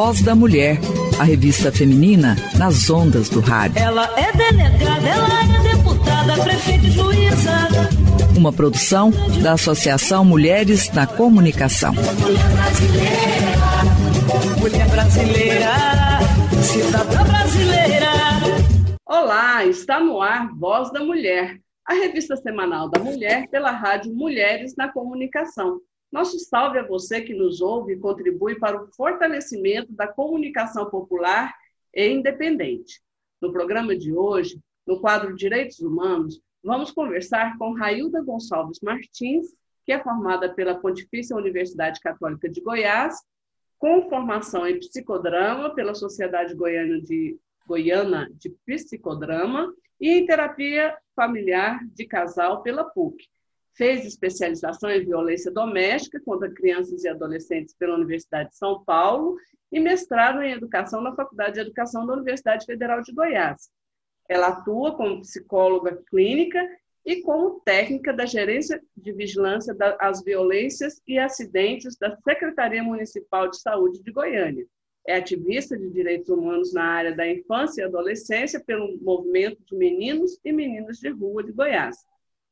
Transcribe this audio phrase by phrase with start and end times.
[0.00, 0.78] Voz da Mulher,
[1.18, 3.82] a revista feminina nas ondas do rádio.
[3.82, 7.68] Ela é delegada, ela é deputada, prefeita e juíza.
[8.36, 9.10] Uma produção
[9.42, 11.94] da Associação Mulheres na Comunicação.
[11.94, 13.56] Mulher brasileira,
[14.60, 15.72] mulher brasileira,
[16.62, 18.12] cidadã brasileira.
[19.04, 24.76] Olá, está no ar Voz da Mulher, a revista semanal da mulher pela rádio Mulheres
[24.76, 25.80] na Comunicação.
[26.10, 31.54] Nosso salve a você que nos ouve e contribui para o fortalecimento da comunicação popular
[31.94, 33.02] e independente.
[33.40, 39.92] No programa de hoje, no quadro Direitos Humanos, vamos conversar com Railda Gonçalves Martins, que
[39.92, 43.16] é formada pela Pontifícia Universidade Católica de Goiás,
[43.78, 51.80] com formação em psicodrama pela Sociedade Goiana de, Goiana de Psicodrama e em terapia familiar
[51.92, 53.28] de casal pela PUC
[53.78, 59.38] fez especialização em violência doméstica contra crianças e adolescentes pela Universidade de São Paulo
[59.70, 63.70] e mestrado em educação na Faculdade de Educação da Universidade Federal de Goiás.
[64.28, 66.60] Ela atua como psicóloga clínica
[67.06, 73.60] e como técnica da Gerência de Vigilância das Violências e Acidentes da Secretaria Municipal de
[73.60, 74.66] Saúde de Goiânia.
[75.06, 80.38] É ativista de direitos humanos na área da infância e adolescência pelo movimento de meninos
[80.44, 81.96] e meninas de rua de Goiás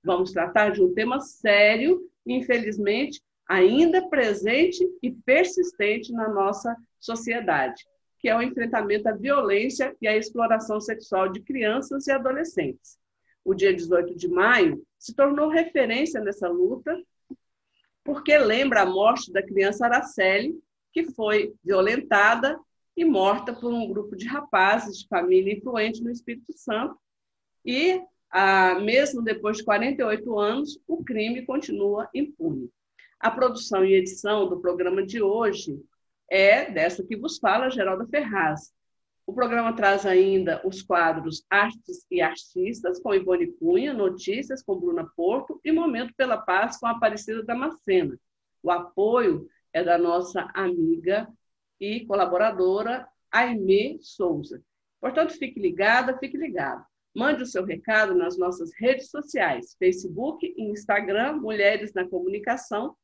[0.07, 7.85] Vamos tratar de um tema sério, infelizmente, ainda presente e persistente na nossa sociedade,
[8.21, 12.97] que é o enfrentamento à violência e à exploração sexual de crianças e adolescentes.
[13.45, 16.97] O dia 18 de maio se tornou referência nessa luta,
[18.05, 20.57] porque lembra a morte da criança Araceli,
[20.93, 22.57] que foi violentada
[22.97, 26.97] e morta por um grupo de rapazes de família influente no Espírito Santo,
[27.65, 32.71] e ah, mesmo depois de 48 anos, o crime continua impune.
[33.19, 35.81] A produção e edição do programa de hoje
[36.31, 38.73] é dessa que vos fala, Geralda Ferraz.
[39.27, 45.11] O programa traz ainda os quadros Artes e Artistas, com Ivone Cunha, Notícias, com Bruna
[45.17, 48.17] Porto e Momento pela Paz, com Aparecida Damascena.
[48.62, 51.29] O apoio é da nossa amiga
[51.81, 54.62] e colaboradora Aimee Souza.
[55.00, 56.84] Portanto, fique ligada, fique ligado.
[57.16, 62.94] Mande o seu recado nas nossas redes sociais, Facebook e Instagram, Mulheres na Comunicação.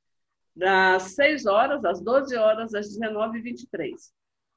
[0.59, 3.95] das 6 horas às 12 horas, às 19h23.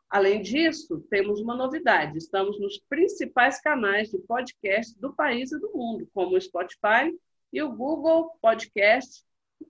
[0.09, 5.71] Além disso, temos uma novidade: estamos nos principais canais de podcast do país e do
[5.73, 7.15] mundo, como o Spotify
[7.53, 9.23] e o Google Podcast.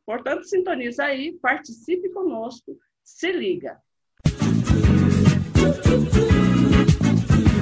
[0.05, 3.77] Portanto, sintonize aí, participe conosco, se liga.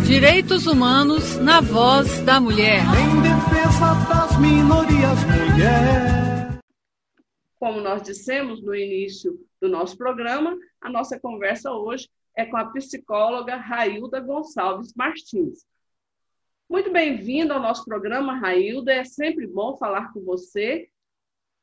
[0.05, 2.81] Direitos Humanos na voz da mulher.
[2.81, 6.38] Em defesa das minorias, mulher.
[7.59, 12.71] Como nós dissemos no início do nosso programa, a nossa conversa hoje é com a
[12.71, 15.65] psicóloga Railda Gonçalves Martins.
[16.69, 18.93] Muito bem-vinda ao nosso programa, Railda.
[18.93, 20.89] É sempre bom falar com você.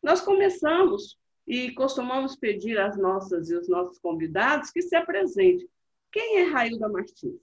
[0.02, 5.66] Nós começamos e costumamos pedir às nossas e os nossos convidados que se apresentem.
[6.12, 7.40] Quem é Railda Martins?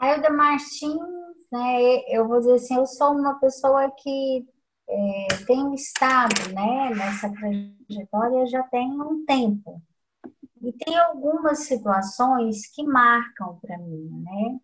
[0.00, 0.98] Railda Martins,
[1.52, 4.44] né, eu vou dizer assim, eu sou uma pessoa que
[4.88, 9.82] é, tenho estado né, nessa trajetória já tem um tempo.
[10.62, 14.58] E tem algumas situações que marcam para mim, né?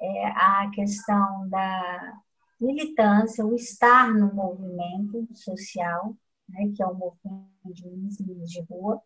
[0.00, 2.20] É a questão da
[2.60, 6.14] militância, o estar no movimento social,
[6.48, 9.02] né, que é o movimento de meninos de rua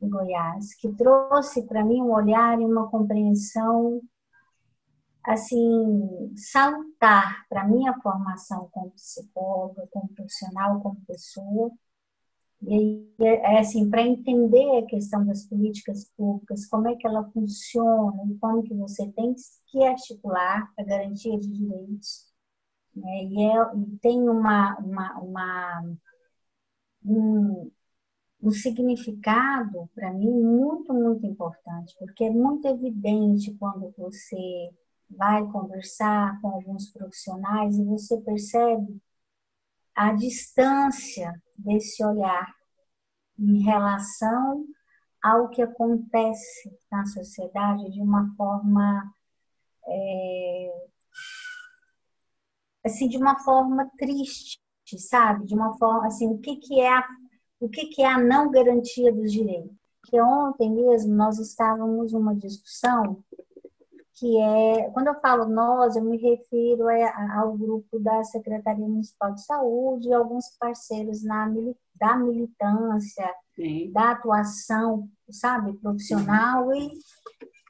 [0.00, 4.00] em Goiás, que trouxe para mim um olhar e uma compreensão
[5.24, 11.70] assim, saltar para minha formação como psicóloga, como profissional, como pessoa,
[12.62, 18.22] e é assim, para entender a questão das políticas públicas, como é que ela funciona
[18.30, 19.34] e como que você tem
[19.66, 22.30] que articular a garantia de direitos.
[22.94, 23.24] Né?
[23.24, 23.52] E, é,
[24.02, 25.96] tem uma, uma, uma
[27.04, 27.70] um,
[28.42, 34.70] um significado, para mim, muito, muito importante, porque é muito evidente quando você
[35.10, 39.00] vai conversar com alguns profissionais e você percebe
[39.94, 42.46] a distância desse olhar
[43.38, 44.64] em relação
[45.22, 49.12] ao que acontece na sociedade de uma forma
[49.86, 50.72] é,
[52.84, 54.60] assim de uma forma triste,
[54.98, 55.46] sabe?
[55.46, 57.06] De uma forma assim, o que, que é a,
[57.60, 59.76] o que, que é a não garantia dos direitos?
[60.00, 63.22] Porque ontem mesmo nós estávamos numa discussão
[64.20, 66.84] que é, quando eu falo nós, eu me refiro
[67.34, 71.50] ao grupo da Secretaria Municipal de Saúde e alguns parceiros na,
[71.94, 73.90] da militância, Sim.
[73.92, 76.92] da atuação, sabe, profissional e,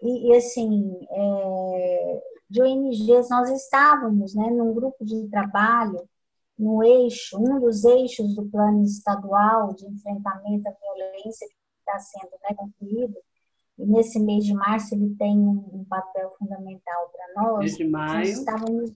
[0.03, 6.03] e, e assim, é, de ONGs, nós estávamos né, num grupo de trabalho
[6.59, 12.33] no eixo, um dos eixos do plano estadual de enfrentamento à violência que está sendo
[12.43, 13.15] né, concluído,
[13.81, 17.59] e nesse mês de março ele tem um, papel fundamental para nós.
[17.61, 18.19] Mês de maio.
[18.19, 18.93] Nós estávamos,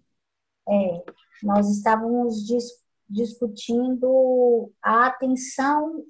[0.68, 1.04] é,
[1.42, 2.64] nós estávamos dis,
[3.08, 6.04] discutindo a atenção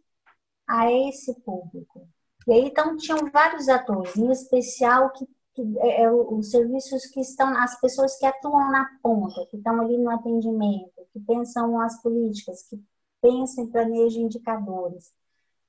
[0.67, 2.09] a esse público.
[2.47, 5.25] E aí então tinham vários atores, em especial que,
[5.55, 9.81] que é, é, os serviços que estão, as pessoas que atuam na ponta, que estão
[9.81, 12.83] ali no atendimento, que pensam as políticas, que
[13.23, 15.13] pensam e planejam indicadores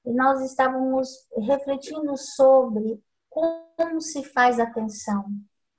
[0.05, 5.25] e nós estávamos refletindo sobre como se faz atenção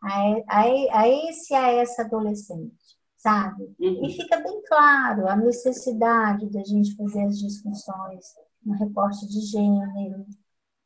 [0.03, 2.77] a, a, a esse a essa adolescente,
[3.17, 3.65] sabe?
[3.79, 4.05] Uhum.
[4.05, 8.25] E fica bem claro a necessidade da gente fazer as discussões
[8.65, 10.27] no recorte de gênero,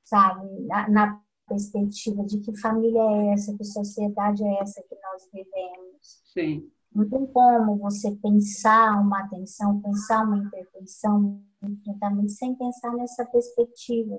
[0.05, 0.49] sabe?
[0.67, 6.23] Na, na perspectiva de que família é essa, que sociedade é essa que nós vivemos.
[6.33, 6.71] Sim.
[6.95, 13.25] Não tem como você pensar uma atenção, pensar uma intervenção, um enfrentamento, sem pensar nessa
[13.27, 14.19] perspectiva.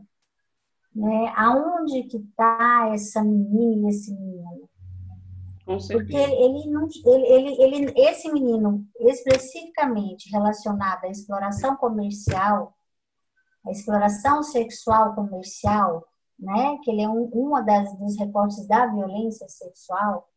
[0.95, 1.33] Né?
[1.35, 4.69] Aonde que está essa menina e esse menino?
[5.65, 12.73] Porque ele não, ele, ele, ele, esse menino, especificamente relacionado à exploração comercial,
[13.65, 16.05] à exploração sexual comercial,
[16.39, 16.77] né?
[16.83, 20.27] que ele é um, uma das, dos recortes da violência sexual,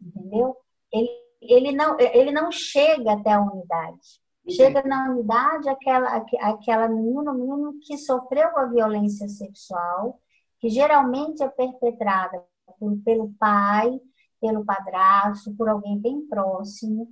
[0.00, 0.56] entendeu?
[0.92, 4.22] Ele ele não, ele não chega até a unidade.
[4.48, 10.20] Chega na unidade aquela, aquela menina ou menino que sofreu a violência sexual,
[10.60, 12.44] que geralmente é perpetrada
[12.78, 13.98] por, pelo pai,
[14.40, 17.10] pelo padrasto, por alguém bem próximo,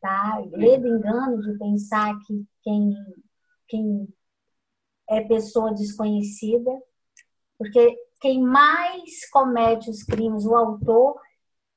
[0.00, 0.42] tá?
[0.50, 2.92] Ledo engano de pensar que quem,
[3.68, 4.08] quem
[5.08, 6.70] é pessoa desconhecida,
[7.56, 11.20] porque quem mais comete os crimes, o autor,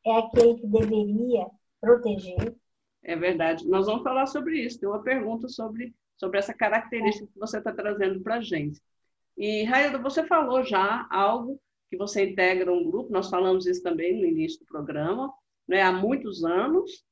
[0.03, 1.47] é aquele que deveria
[1.81, 2.55] proteger.
[3.03, 3.67] É verdade.
[3.67, 4.79] Nós vamos falar sobre isso.
[4.79, 8.79] Tem uma pergunta sobre, sobre essa característica que você está trazendo para a gente.
[9.35, 14.17] E, Railda, você falou já algo que você integra um grupo, nós falamos isso também
[14.17, 15.33] no início do programa,
[15.67, 17.03] né, há muitos anos,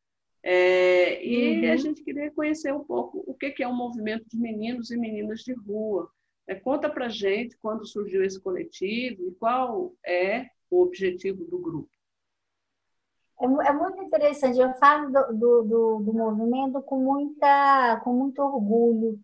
[0.41, 1.73] é, e uhum.
[1.73, 4.97] a gente queria conhecer um pouco o que, que é o movimento de meninos e
[4.97, 6.09] meninas de rua.
[6.47, 11.89] É, conta para gente quando surgiu esse coletivo e qual é o objetivo do grupo.
[13.41, 14.59] É, é, muito interessante.
[14.59, 19.19] Eu falo do, do, do, do, movimento com, muita, com muito orgulho,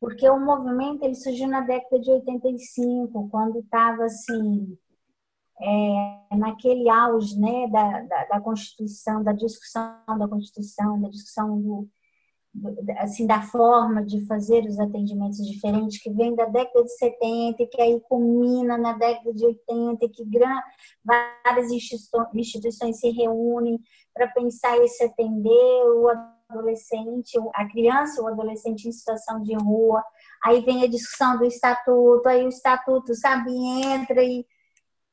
[0.00, 4.76] porque o movimento ele surgiu na década de 85, quando estava assim,
[5.60, 11.88] é, naquele auge né, da, da, da, Constituição, da discussão da Constituição, da discussão do,
[12.98, 17.80] assim da forma de fazer os atendimentos diferentes que vem da década de 70 que
[17.80, 20.24] aí culmina na década de 80 que
[21.04, 23.78] várias instituições se reúnem
[24.14, 26.08] para pensar e se atender o
[26.48, 30.02] adolescente, a criança ou adolescente em situação de rua.
[30.44, 34.46] Aí vem a discussão do estatuto, aí o estatuto, sabe, entra e,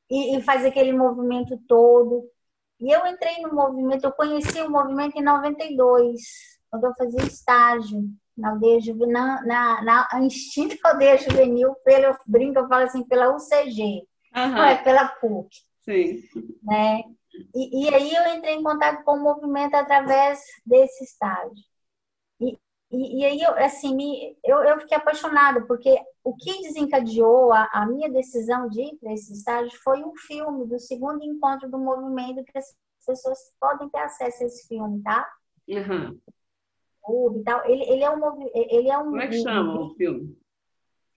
[0.10, 2.24] e, e faz aquele movimento todo.
[2.80, 6.22] E eu entrei no movimento, eu conheci o movimento em 92,
[6.74, 8.02] quando eu fazia estágio
[8.36, 13.04] na aldeia juvenil, na, na, na instinto aldeia juvenil, pelo, eu brinco, eu falo assim,
[13.04, 14.50] pela UCG, uhum.
[14.50, 15.56] não é pela PUC.
[15.82, 16.24] Sim.
[16.64, 17.04] Né?
[17.54, 21.64] E, e, aí eu entrei em contato com o movimento através desse estágio.
[22.42, 22.58] E,
[22.90, 27.70] e, e aí, eu, assim, me, eu, eu fiquei apaixonada, porque o que desencadeou a,
[27.72, 31.78] a minha decisão de ir para esse estágio foi um filme do segundo encontro do
[31.78, 32.76] movimento, que as
[33.06, 35.32] pessoas podem ter acesso a esse filme, tá?
[35.68, 36.20] Uhum
[37.40, 37.66] e tal.
[37.66, 40.38] Ele, ele é um ele é um Como é que chama o filme?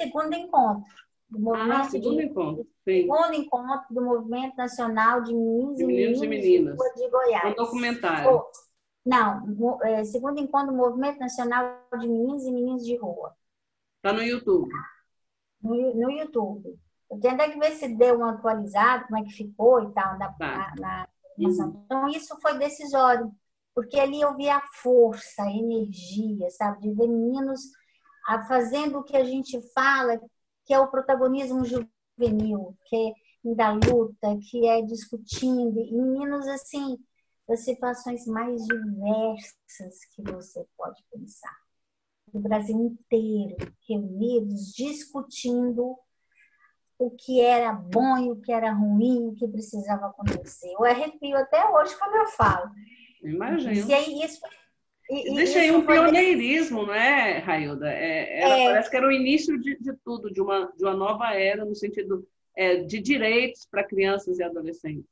[0.00, 0.84] Segundo encontro.
[1.28, 2.66] Do movimento ah, segundo de, encontro.
[2.84, 3.02] Sim.
[3.02, 7.52] Segundo encontro do Movimento Nacional de Meninos, de meninos e Meninas de Goiás.
[7.52, 8.30] Um documentário.
[8.30, 8.44] Oh,
[9.04, 13.34] não, é, segundo encontro do Movimento Nacional de Meninos e Meninas de Rua.
[13.96, 14.70] Está no YouTube.
[15.60, 16.78] No, no YouTube.
[17.10, 20.18] Eu tenho até que ver se deu um atualizado, como é que ficou e tal,
[20.18, 20.74] na, tá.
[20.78, 21.82] na, na uhum.
[21.84, 23.32] Então, isso foi decisório
[23.76, 27.60] porque ali eu vi a força, a energia, sabe, de ver meninos
[28.48, 30.18] fazendo o que a gente fala,
[30.64, 36.96] que é o protagonismo juvenil, que é da luta, que é discutindo, e meninos assim,
[37.46, 41.54] das situações mais diversas que você pode pensar.
[42.32, 43.56] O Brasil inteiro
[43.86, 45.98] reunidos, discutindo
[46.98, 50.72] o que era bom e o que era ruim, o que precisava acontecer.
[50.72, 52.70] Eu arrepio até hoje quando eu falo.
[53.28, 53.74] Imagina.
[53.74, 54.40] E aí isso
[55.08, 57.88] e, Deixa aí um pioneirismo, não é, Railda?
[57.88, 58.64] É, era, é...
[58.66, 61.74] Parece que era o início de, de, tudo, de uma, de uma nova era, no
[61.76, 65.06] sentido é, de direitos para crianças e adolescentes.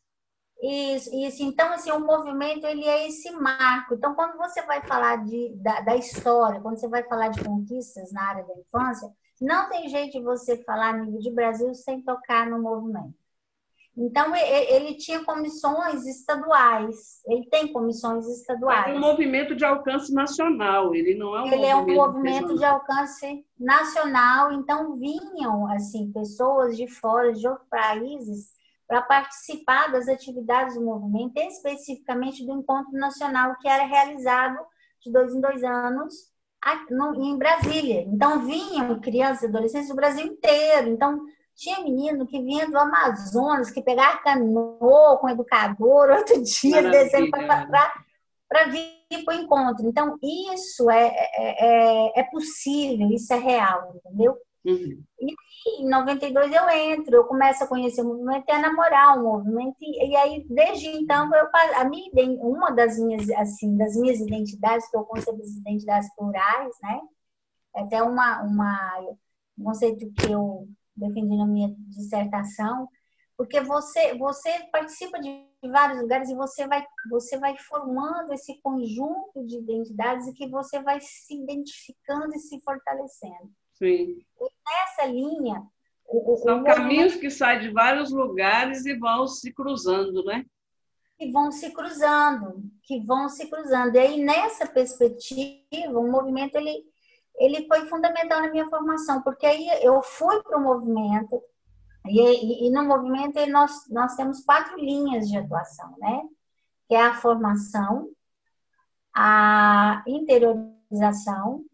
[0.60, 1.42] Isso, isso.
[1.42, 3.94] Então, assim, o movimento, ele é esse marco.
[3.94, 8.10] Então, quando você vai falar de, da, da história, quando você vai falar de conquistas
[8.12, 9.08] na área da infância,
[9.40, 13.14] não tem jeito de você falar nível de Brasil sem tocar no movimento.
[13.96, 18.92] Então, ele tinha comissões estaduais, ele tem comissões estaduais.
[18.92, 21.70] É um movimento de alcance nacional, ele não é um ele movimento.
[21.70, 28.52] é um movimento de alcance nacional, então vinham, assim, pessoas de fora, de outros países,
[28.86, 34.58] para participar das atividades do movimento, especificamente do encontro nacional que era realizado
[35.00, 36.34] de dois em dois anos
[37.16, 38.02] em Brasília.
[38.08, 40.88] Então, vinham crianças e adolescentes do Brasil inteiro.
[40.88, 41.20] Então,
[41.54, 48.64] tinha menino que vinha do Amazonas, que pegava canoa com educador, outro dia descendo para
[48.66, 49.86] vir para o encontro.
[49.86, 54.36] Então, isso é, é, é, é, possível, isso é real, entendeu?
[54.64, 55.02] Uhum.
[55.20, 59.22] E em 92 eu entro, eu começo a conhecer o movimento e a namorar o
[59.22, 59.76] movimento.
[59.80, 62.10] E, e aí, desde então, eu, a minha,
[62.42, 67.00] uma das minhas, assim, das minhas identidades, que eu concebo as identidades plurais, né?
[67.76, 69.00] É até uma, uma,
[69.58, 72.88] um conceito que eu defendi na minha dissertação,
[73.36, 79.44] porque você você participa de vários lugares e você vai você vai formando esse conjunto
[79.46, 83.50] de identidades e que você vai se identificando e se fortalecendo.
[83.74, 84.18] Sim.
[84.40, 85.62] E nessa linha
[86.06, 90.44] o, são o caminhos que saem de vários lugares e vão se cruzando, né?
[91.18, 93.96] Que vão se cruzando, que vão se cruzando.
[93.96, 96.84] E aí nessa perspectiva, o movimento ele
[97.36, 101.42] ele foi fundamental na minha formação, porque aí eu fui para o movimento,
[102.06, 106.22] e, e, no movimento nós, nós temos quatro linhas de atuação, né?
[106.86, 108.10] Que é a formação,
[109.14, 111.64] a interiorização,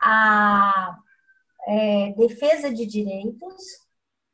[0.00, 0.96] a
[1.66, 3.62] é, defesa de direitos,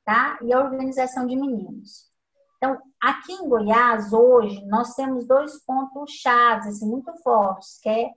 [0.04, 0.38] tá?
[0.42, 2.10] E a organização de meninos.
[2.58, 8.10] Então, aqui em Goiás, hoje, nós temos dois pontos chaves, assim, muito fortes, que é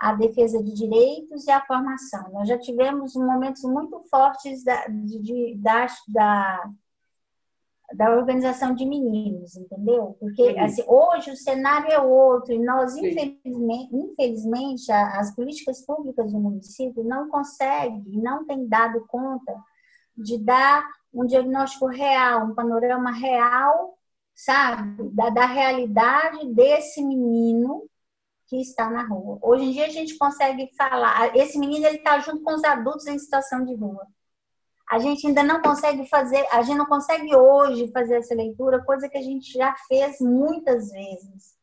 [0.00, 2.32] a defesa de direitos e a formação.
[2.32, 6.70] Nós já tivemos momentos muito fortes da, de, da, da,
[7.92, 10.16] da organização de meninos, entendeu?
[10.18, 16.40] Porque assim, hoje o cenário é outro e nós, infelizmente, infelizmente, as políticas públicas do
[16.40, 19.54] município não conseguem, não têm dado conta
[20.16, 23.98] de dar um diagnóstico real, um panorama real,
[24.34, 27.89] sabe, da, da realidade desse menino
[28.50, 29.38] que está na rua.
[29.40, 33.06] Hoje em dia a gente consegue falar, esse menino ele está junto com os adultos
[33.06, 34.04] em situação de rua.
[34.90, 39.08] A gente ainda não consegue fazer, a gente não consegue hoje fazer essa leitura, coisa
[39.08, 41.54] que a gente já fez muitas vezes.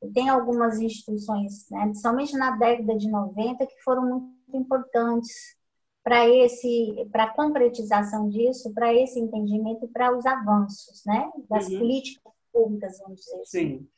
[0.00, 5.56] E tem algumas instituições, né, somente na década de 90, que foram muito importantes
[6.04, 11.66] para esse, para a concretização disso, para esse entendimento e para os avanços, né, das
[11.66, 11.80] uhum.
[11.80, 13.44] políticas públicas, vamos dizer assim.
[13.44, 13.88] Sim.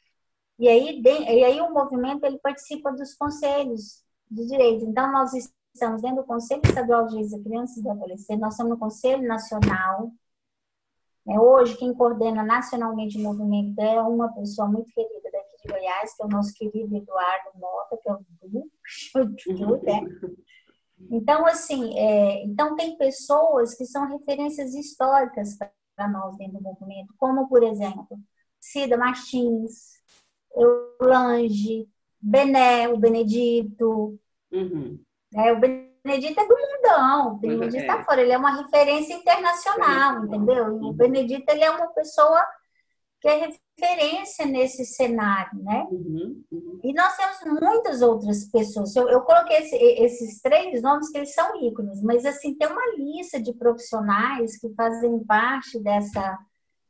[0.61, 4.87] E aí, de, e aí o movimento ele participa dos conselhos de direitos.
[4.87, 5.33] Então, nós
[5.73, 8.79] estamos dentro do Conselho Estadual de Direitos da Criança e do Adolescente, nós estamos no
[8.79, 10.13] Conselho Nacional.
[11.27, 16.15] É, hoje, quem coordena nacionalmente o movimento é uma pessoa muito querida daqui de Goiás,
[16.15, 18.71] que é o nosso querido Eduardo Mota, que é o Du,
[19.83, 20.03] né?
[21.11, 27.15] Então, assim, é, então tem pessoas que são referências históricas para nós dentro do movimento,
[27.17, 28.19] como, por exemplo,
[28.61, 30.00] Cida Martins,
[30.55, 31.89] Eulange,
[32.21, 34.19] Bené, o Benedito.
[34.53, 35.01] Uhum.
[35.35, 38.05] É, o Benedito é do mundão, o Benedito está é.
[38.05, 40.67] fora, ele é uma referência internacional, entendeu?
[40.67, 40.93] E o uhum.
[40.93, 42.45] Benedito ele é uma pessoa
[43.21, 45.87] que é referência nesse cenário, né?
[45.91, 46.81] Uhum, uhum.
[46.83, 48.97] E nós temos muitas outras pessoas.
[48.97, 52.95] Eu, eu coloquei esse, esses três nomes que eles são ícones, mas assim tem uma
[52.97, 56.39] lista de profissionais que fazem parte dessa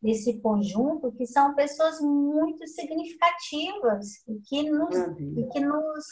[0.03, 4.97] desse conjunto que são pessoas muito significativas e que nos,
[5.37, 6.07] e que nos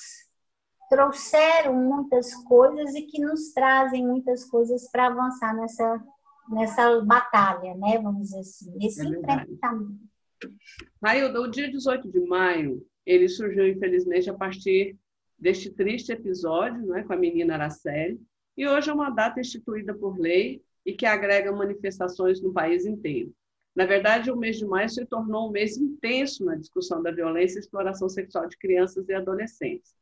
[0.90, 6.04] trouxeram muitas coisas e que nos trazem muitas coisas para avançar nessa,
[6.50, 7.98] nessa batalha, né?
[7.98, 9.98] Vamos dizer assim, nesse é enfrentamento.
[11.02, 14.96] Railda, o dia 18 de maio, ele surgiu, infelizmente, a partir
[15.38, 18.20] deste triste episódio né, com a menina Araceli,
[18.56, 23.32] e hoje é uma data instituída por lei e que agrega manifestações no país inteiro.
[23.74, 27.58] Na verdade, o mês de maio se tornou um mês intenso na discussão da violência
[27.58, 29.94] e exploração sexual de crianças e adolescentes.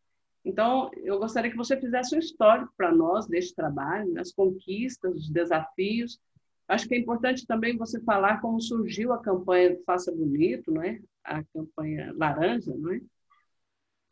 [0.44, 5.28] Então, eu gostaria que você fizesse um histórico para nós deste trabalho, as conquistas, os
[5.28, 6.20] desafios.
[6.68, 11.00] Acho que é importante também você falar como surgiu a campanha Faça Bonito, não é?
[11.24, 13.00] A campanha Laranja, não é?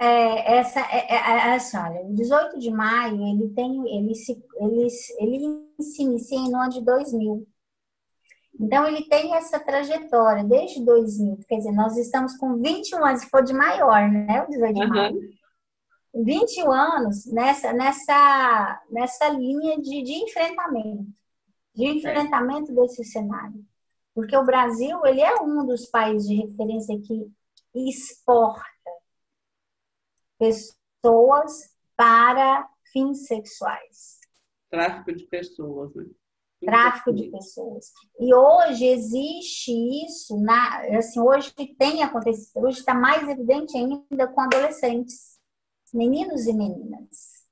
[0.00, 4.88] É, essa, é, é, assim, olha, o 18 de maio, ele tem, ele se, ele,
[5.20, 7.46] ele se inicia em ano de 2000.
[8.58, 13.28] Então, ele tem essa trajetória desde 2000, quer dizer, nós estamos com 21 anos, se
[13.28, 14.88] for de maior, né, o 18 de uhum.
[14.88, 15.34] maio.
[16.14, 21.06] 21 anos nessa, nessa, nessa linha de, de enfrentamento,
[21.74, 22.74] de enfrentamento é.
[22.74, 23.64] desse cenário.
[24.14, 27.28] Porque o Brasil, ele é um dos países de referência que
[27.74, 28.64] exporta
[30.38, 34.20] pessoas para fins sexuais.
[34.70, 36.04] Tráfico de pessoas, né?
[36.64, 37.92] Tráfico de pessoas.
[38.18, 39.72] E hoje existe
[40.04, 45.38] isso, na, assim, hoje tem acontecido, hoje está mais evidente ainda com adolescentes,
[45.92, 47.44] meninos e meninas,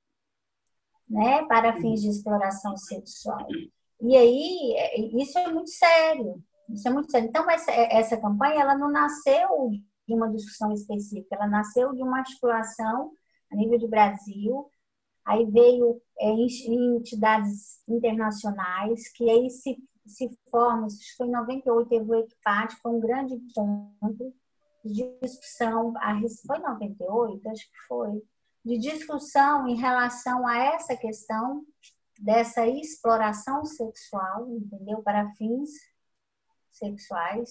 [1.09, 3.47] né, para fins de exploração sexual.
[4.00, 7.28] E aí, é, isso é muito sério, isso é muito sério.
[7.28, 9.71] Então, essa, essa campanha, ela não nasceu
[10.07, 13.12] de uma discussão específica, ela nasceu de uma articulação
[13.52, 14.66] a nível de Brasil,
[15.25, 19.76] aí veio é, entidades internacionais, que aí se,
[20.07, 24.35] se acho que foi em 98, teve o EQPAT, foi um grande ponto
[24.85, 28.23] de discussão, a, foi em 98, acho que foi,
[28.64, 31.64] de discussão em relação a essa questão
[32.21, 35.02] dessa exploração sexual, entendeu?
[35.02, 35.71] Para fins
[36.71, 37.50] sexuais.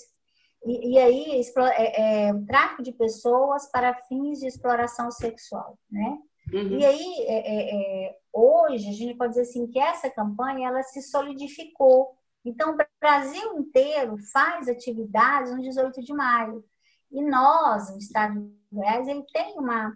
[0.64, 1.42] E, e aí,
[1.76, 6.18] é, é, tráfico de pessoas para fins de exploração sexual, né?
[6.54, 6.80] Uhum.
[6.80, 10.84] E aí, é, é, é, hoje, a gente pode dizer assim que essa campanha, ela
[10.84, 12.16] se solidificou.
[12.44, 16.64] Então, o Brasil inteiro faz atividades no 18 de maio.
[17.12, 19.96] E nós, o Estado de Goiás, ele tem uma,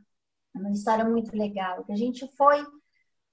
[0.54, 2.66] uma história muito legal, que a gente foi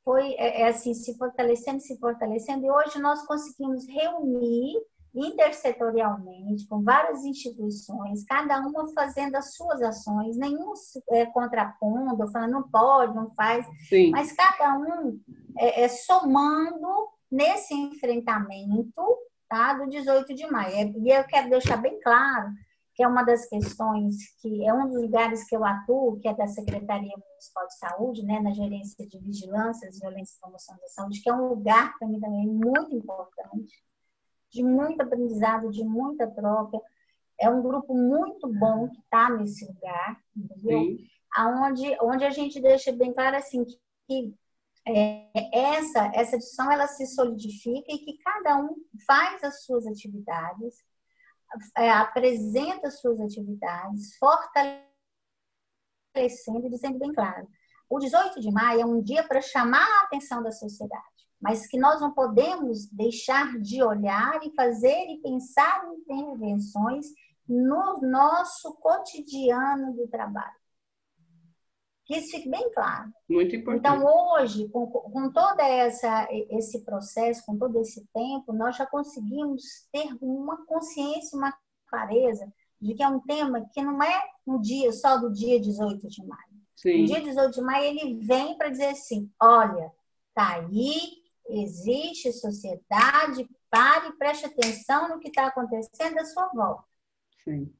[0.04, 4.74] foi é, é, assim se fortalecendo, se fortalecendo, e hoje nós conseguimos reunir
[5.14, 10.72] intersetorialmente com várias instituições, cada uma fazendo as suas ações, nenhum
[11.10, 14.10] é, contrapondo, falando não pode, não faz, Sim.
[14.10, 15.20] mas cada um
[15.58, 19.02] é, é, somando nesse enfrentamento
[19.48, 20.74] tá, do 18 de maio.
[20.74, 22.50] É, e eu quero deixar bem claro
[22.94, 26.34] que é uma das questões que é um dos lugares que eu atuo, que é
[26.34, 31.22] da Secretaria Municipal de Saúde, né, na gerência de vigilância, violência e promoção da saúde,
[31.22, 33.82] que é um lugar para mim também muito importante,
[34.52, 36.78] de muito aprendizado, de muita troca.
[37.40, 40.78] É um grupo muito bom que está nesse lugar, entendeu?
[40.80, 41.06] Sim.
[41.34, 44.34] Aonde, onde a gente deixa bem claro assim que, que
[44.86, 50.84] é, essa essa discussão ela se solidifica e que cada um faz as suas atividades
[51.76, 54.86] é, apresenta suas atividades, fortalecendo
[56.66, 57.48] e dizendo bem claro.
[57.88, 61.76] O 18 de maio é um dia para chamar a atenção da sociedade, mas que
[61.76, 67.06] nós não podemos deixar de olhar e fazer e pensar em intervenções
[67.48, 70.62] no nosso cotidiano do trabalho.
[72.04, 73.12] Que isso fique bem claro.
[73.28, 73.80] Muito importante.
[73.80, 79.62] Então, hoje, com, com todo essa, esse processo, com todo esse tempo, nós já conseguimos
[79.92, 81.52] ter uma consciência, uma
[81.86, 86.08] clareza de que é um tema que não é um dia só do dia 18
[86.08, 86.52] de maio.
[86.74, 87.02] Sim.
[87.02, 89.92] O dia 18 de maio ele vem para dizer assim: olha,
[90.34, 91.21] tá aí,
[91.52, 96.84] existe sociedade, pare e preste atenção no que está acontecendo à sua volta.
[97.44, 97.72] Sim.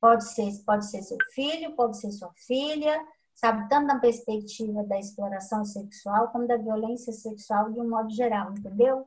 [0.00, 3.00] Pode ser, pode ser seu filho, pode ser sua filha,
[3.34, 3.68] sabe?
[3.68, 8.98] Tanto na perspectiva da exploração sexual como da violência sexual de um modo geral, entendeu?
[8.98, 9.06] Uhum.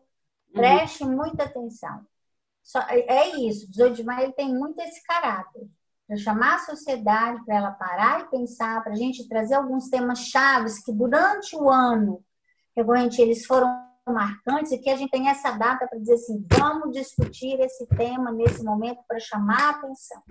[0.54, 1.16] Preste uhum.
[1.16, 2.06] muita atenção.
[2.64, 5.68] Só, é, é isso, 18 de maio tem muito esse caráter.
[6.08, 10.20] Para chamar a sociedade, para ela parar e pensar, para a gente trazer alguns temas
[10.20, 12.24] chaves que durante o ano
[13.22, 13.68] eles foram
[14.08, 18.32] marcantes e que a gente tem essa data para dizer assim, vamos discutir esse tema
[18.32, 20.24] nesse momento para chamar a atenção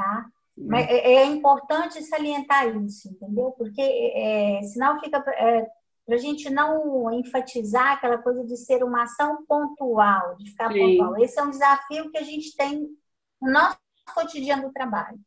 [0.00, 0.26] tá?
[0.56, 3.52] Mas é, é importante salientar isso, entendeu?
[3.52, 5.66] Porque é, senão fica é,
[6.04, 10.98] para a gente não enfatizar aquela coisa de ser uma ação pontual, de ficar Sim.
[10.98, 11.22] pontual.
[11.22, 12.88] Esse é um desafio que a gente tem
[13.40, 13.78] no nosso
[14.14, 15.18] cotidiano do trabalho.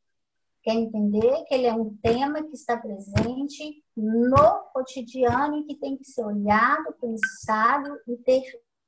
[0.63, 5.97] Quer entender que ele é um tema que está presente no cotidiano e que tem
[5.97, 8.41] que ser olhado, pensado e, ter,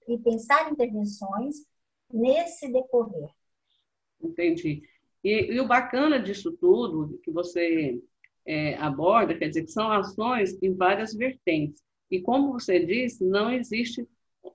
[0.08, 1.58] e pensar intervenções
[2.12, 3.30] nesse decorrer.
[4.22, 4.84] Entendi.
[5.22, 8.02] E, e o bacana disso tudo, que você
[8.46, 11.84] é, aborda, quer dizer, que são ações em várias vertentes.
[12.10, 14.08] E como você disse, não existe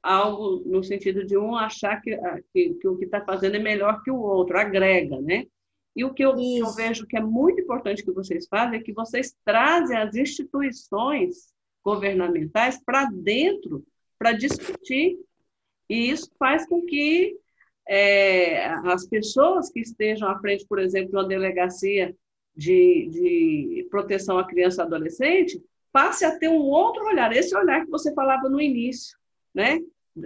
[0.03, 2.17] algo no sentido de um achar que,
[2.53, 5.47] que, que o que está fazendo é melhor que o outro, agrega, né?
[6.01, 8.83] E o que eu, que eu, vejo que é muito importante que vocês fazem é
[8.83, 11.53] que vocês trazem as instituições
[11.85, 13.85] governamentais para dentro
[14.19, 15.19] para discutir.
[15.91, 17.37] E isso faz com que
[17.87, 22.17] é, as pessoas que estejam à frente, por exemplo, de uma delegacia
[22.57, 27.85] de, de proteção à criança e adolescente, passe a ter um outro olhar, esse olhar
[27.85, 29.19] que você falava no início,
[29.55, 29.79] né?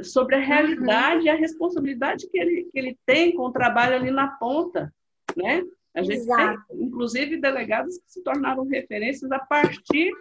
[0.04, 0.44] Sobre a uhum.
[0.44, 1.26] realidade uhum.
[1.26, 4.94] e a responsabilidade que ele, que ele tem com o trabalho ali na ponta,
[5.36, 5.62] né?
[5.94, 6.62] A gente Exato.
[6.68, 10.12] tem, inclusive, delegados que se tornaram referências a partir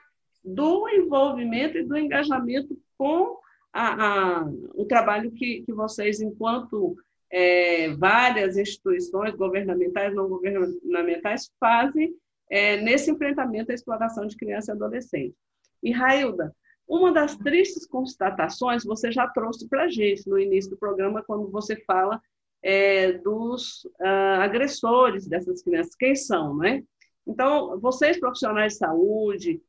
[0.43, 3.39] do envolvimento e do engajamento com
[3.71, 4.45] a, a,
[4.75, 6.95] o trabalho que, que vocês, enquanto
[7.31, 12.13] é, várias instituições governamentais, não governamentais, fazem
[12.49, 15.35] é, nesse enfrentamento à exploração de criança e adolescente.
[15.81, 16.55] E, Railda,
[16.87, 21.49] uma das tristes constatações você já trouxe para a gente no início do programa, quando
[21.49, 22.21] você fala
[22.63, 26.81] é, dos uh, agressores dessas crianças, quem são, né?
[27.27, 29.61] Então, vocês, profissionais de saúde,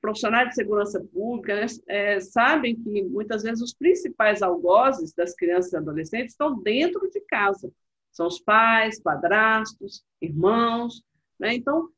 [0.00, 5.72] profissionais de segurança pública né, é, sabem que muitas vezes os principais algozes das crianças
[5.72, 7.72] e adolescentes estão dentro de casa.
[8.10, 11.02] São os pais, padrastos, irmãos.
[11.38, 11.54] Né?
[11.54, 11.88] Então,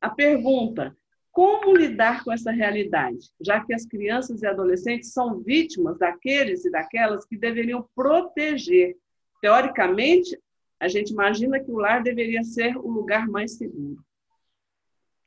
[0.00, 0.96] a pergunta:
[1.30, 6.70] como lidar com essa realidade, já que as crianças e adolescentes são vítimas daqueles e
[6.70, 8.96] daquelas que deveriam proteger?
[9.40, 10.38] Teoricamente,
[10.78, 13.98] a gente imagina que o lar deveria ser o lugar mais seguro.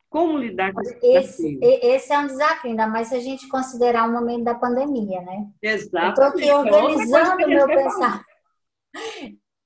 [0.09, 4.07] Como lidar com esse, esse Esse é um desafio, ainda mais se a gente considerar
[4.07, 5.47] o momento da pandemia, né?
[5.61, 6.05] Exato.
[6.05, 8.25] Eu estou aqui organizando meu pensamento.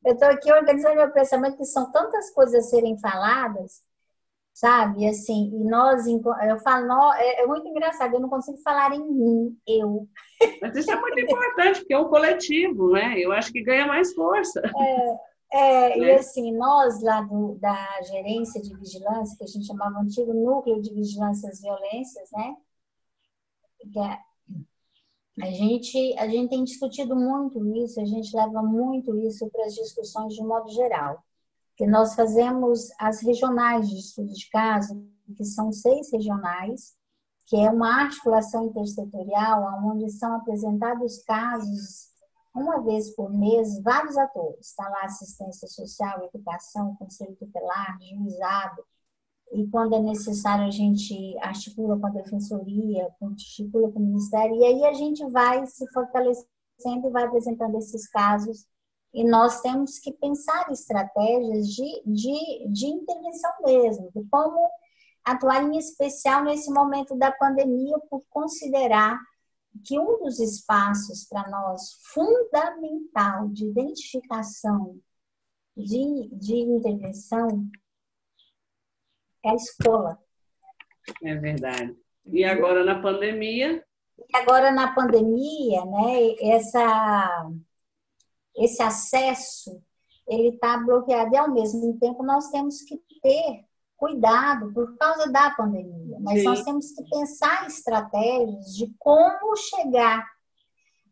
[0.06, 3.84] Eu estou aqui organizando meu pensamento, que são tantas coisas a serem faladas,
[4.58, 5.08] sabe?
[5.08, 9.56] Assim, e nós, eu falo, é, é muito engraçado, eu não consigo falar em mim,
[9.68, 10.08] eu.
[10.60, 13.20] Mas isso é muito importante, porque é um coletivo, né?
[13.20, 14.60] Eu acho que ganha mais força.
[15.52, 16.08] É, é, né?
[16.08, 20.82] e assim, nós lá do, da gerência de vigilância, que a gente chamava antigo núcleo
[20.82, 22.56] de vigilância às violências, né?
[23.96, 29.66] É, a gente, a gente tem discutido muito isso, a gente leva muito isso para
[29.66, 31.24] as discussões de modo geral.
[31.78, 36.98] Que nós fazemos as regionais de estudo de caso, que são seis regionais,
[37.46, 42.08] que é uma articulação intersetorial, onde são apresentados casos
[42.54, 44.68] uma vez por mês, vários atores.
[44.68, 48.84] Está lá assistência social, educação, conselho tutelar, juizado.
[49.54, 54.56] E quando é necessário, a gente articula com a defensoria, articula com o ministério.
[54.56, 56.48] E aí a gente vai se fortalecendo
[57.08, 58.66] e vai apresentando esses casos.
[59.14, 64.70] E nós temos que pensar estratégias de, de, de intervenção mesmo, de como
[65.24, 69.20] atuar em especial nesse momento da pandemia, por considerar
[69.86, 75.00] que um dos espaços para nós fundamental de identificação,
[75.76, 77.70] de, de intervenção,
[79.44, 80.18] é a escola.
[81.24, 81.96] É verdade.
[82.26, 83.84] E agora na pandemia?
[84.18, 87.50] E agora na pandemia, né, essa,
[88.58, 89.82] esse acesso
[90.28, 93.66] ele está bloqueado e ao mesmo tempo nós temos que ter
[93.96, 96.46] cuidado por causa da pandemia, mas Sim.
[96.46, 100.24] nós temos que pensar estratégias de como chegar.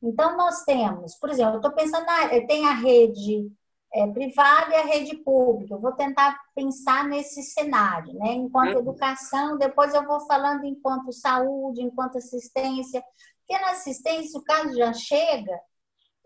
[0.04, 3.52] Então, nós temos, por exemplo, eu estou pensando, na, tem a rede
[3.92, 5.74] é, privada e a rede pública.
[5.74, 8.34] Eu vou tentar pensar nesse cenário, né?
[8.34, 8.82] Enquanto uhum.
[8.82, 13.04] educação, depois eu vou falando enquanto saúde, enquanto assistência.
[13.40, 15.60] Porque na assistência, o caso já chega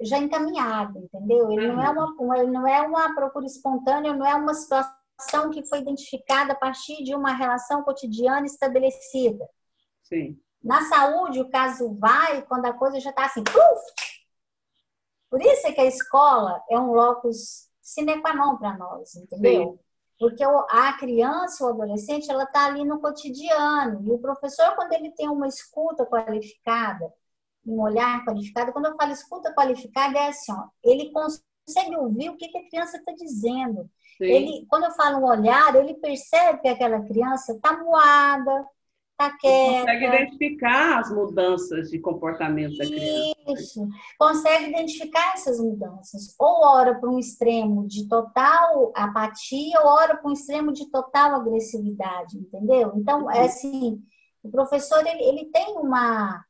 [0.01, 1.51] já encaminhado, entendeu?
[1.51, 2.15] Ele não é uhum.
[2.19, 6.55] uma, ele não é uma procura espontânea, não é uma situação que foi identificada a
[6.55, 9.47] partir de uma relação cotidiana estabelecida.
[10.03, 10.39] Sim.
[10.63, 14.09] Na saúde, o caso vai quando a coisa já está assim, puf!
[15.29, 19.73] Por isso é que a escola é um locus sine qua non para nós, entendeu?
[19.73, 19.79] Sim.
[20.19, 24.05] Porque a criança ou adolescente, ela está ali no cotidiano.
[24.05, 27.13] E o professor, quando ele tem uma escuta qualificada,
[27.69, 32.37] um olhar qualificado, quando eu falo escuta qualificada, é assim, ó, ele consegue ouvir o
[32.37, 33.89] que, que a criança está dizendo.
[34.19, 38.65] Ele, quando eu falo um olhar, ele percebe que aquela criança está moada,
[39.11, 39.79] está quieta.
[39.79, 43.35] Consegue identificar as mudanças de comportamento da criança.
[43.47, 46.35] Isso, consegue identificar essas mudanças.
[46.37, 51.35] Ou ora para um extremo de total apatia, ou ora para um extremo de total
[51.35, 52.91] agressividade, entendeu?
[52.95, 54.01] Então, é assim,
[54.43, 56.43] o professor, ele, ele tem uma...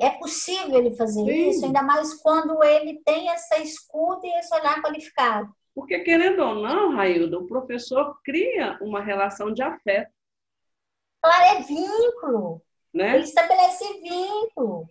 [0.00, 1.50] É possível ele fazer Sim.
[1.50, 5.48] isso, ainda mais quando ele tem essa escuta e esse olhar qualificado.
[5.72, 10.10] Porque, querendo ou não, Railda, o professor cria uma relação de afeto.
[11.22, 12.62] Claro, é vínculo.
[12.92, 13.14] Né?
[13.14, 14.88] Ele estabelece vínculo.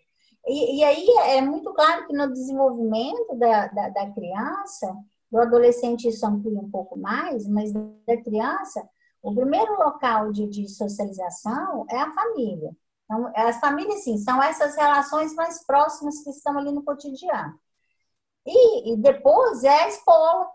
[0.47, 4.95] E, e, aí é muito claro que no desenvolvimento da, da, da criança,
[5.31, 8.87] do adolescente isso amplia um pouco mais, mas da criança,
[9.23, 12.75] o primeiro local de, de socialização é a família.
[13.05, 17.57] Então, as famílias, sim, são essas relações mais próximas que estão ali no cotidiano.
[18.45, 20.49] E, e depois é a escola.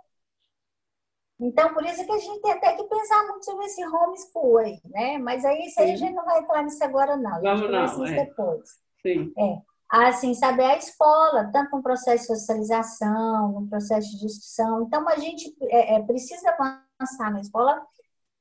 [1.40, 4.80] Então, por isso que a gente tem até que pensar muito sobre esse homeschool aí,
[4.84, 5.16] né?
[5.18, 7.36] Mas aí, isso aí a gente não vai entrar nisso agora, não.
[7.36, 8.24] A gente Vamos não, é.
[8.24, 8.68] depois.
[9.00, 9.32] Sim.
[9.38, 9.58] É.
[9.88, 14.82] Assim, saber a escola, tanto no processo de socialização, no processo de discussão.
[14.82, 17.84] Então, a gente é, é, precisa avançar na escola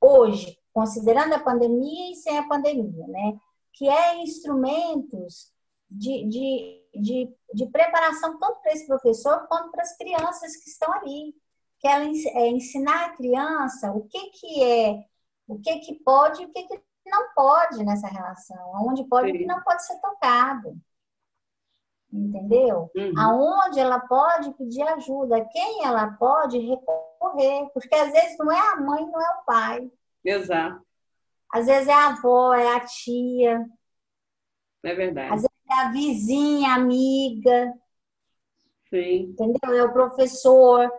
[0.00, 3.38] hoje, considerando a pandemia e sem a pandemia, né?
[3.80, 5.50] Que é instrumentos
[5.90, 10.92] de, de, de, de preparação tanto para esse professor quanto para as crianças que estão
[10.92, 11.34] ali.
[11.78, 12.02] Que é,
[12.34, 15.02] é ensinar a criança o que, que é,
[15.48, 19.46] o que, que pode e o que, que não pode nessa relação, onde pode e
[19.46, 20.78] não pode ser tocado
[22.12, 22.90] entendeu?
[22.94, 23.12] Uhum.
[23.18, 28.76] Aonde ela pode pedir ajuda, quem ela pode recorrer, porque às vezes não é a
[28.76, 29.90] mãe, não é o pai.
[30.24, 30.84] Exato.
[31.52, 33.66] Às vezes é a avó, é a tia.
[34.82, 35.34] É verdade.
[35.34, 37.72] Às vezes é a vizinha, amiga.
[38.88, 39.30] Sim.
[39.30, 39.74] Entendeu?
[39.76, 40.90] É o professor.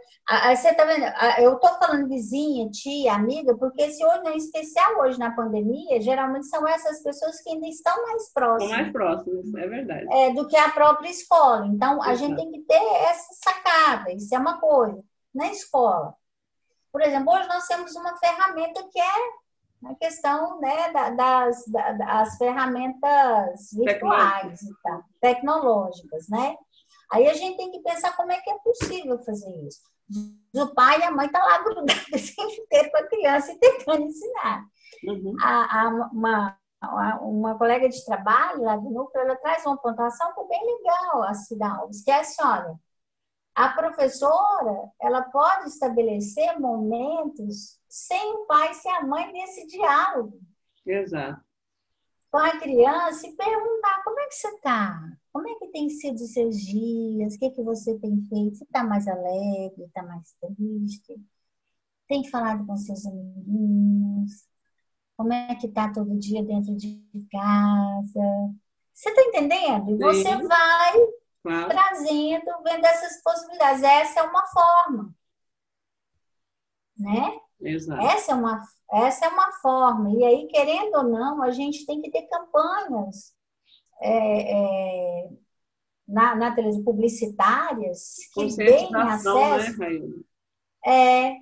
[0.56, 1.04] Você tá vendo?
[1.40, 6.48] Eu tô falando vizinha, tia, amiga, porque esse hoje, em especial hoje na pandemia, geralmente
[6.48, 8.78] são essas pessoas que ainda estão mais próximas.
[8.78, 10.08] Mais próximas, é verdade.
[10.14, 11.68] É, do que a própria escola.
[11.68, 12.18] Então, a Exato.
[12.18, 15.04] gente tem que ter essa sacada, isso é uma coisa.
[15.36, 16.14] Na escola,
[16.94, 19.41] por exemplo, hoje nós temos uma ferramenta que é
[19.86, 26.56] a questão né, da- das, da- das ferramentas virtuais e tal, tecnológicas, né?
[27.12, 29.82] Aí a gente tem que pensar como é que é possível fazer isso.
[30.56, 31.96] O pai e a mãe estão lá grudados
[32.32, 34.64] o tempo inteiro com a criança e tentando ensinar
[35.04, 35.36] Uhum.
[35.42, 40.34] a, a- uma, a- uma colega de trabalho lá do núcleo, ela traz uma pontuação
[40.34, 42.76] que é bem legal, a Cida Alves, que é assim, olha,
[43.54, 50.40] a professora, ela pode estabelecer momentos sem o pai e sem a mãe nesse diálogo
[50.86, 51.42] Exato.
[52.32, 55.02] com a criança e perguntar como é que você está?
[55.34, 57.36] Como é que tem sido os seus dias?
[57.36, 58.58] O que, que você tem feito?
[58.58, 59.84] Você está mais alegre?
[59.84, 61.20] Está mais triste?
[62.08, 64.46] Tem falado com seus amiguinhos?
[65.18, 68.54] Como é que está todo dia dentro de casa?
[68.94, 69.92] Você está entendendo?
[69.92, 71.70] E você vai Claro.
[71.70, 73.84] trazendo, vendo essas possibilidades.
[73.84, 75.16] Essa é uma forma.
[76.98, 77.40] Né?
[77.60, 78.02] Exato.
[78.02, 80.12] Essa é uma, essa é uma forma.
[80.12, 83.34] E aí, querendo ou não, a gente tem que ter campanhas
[84.02, 85.30] é, é,
[86.08, 90.08] na, na televisão publicitárias que deem né, acesso, Raíla?
[90.86, 91.36] é,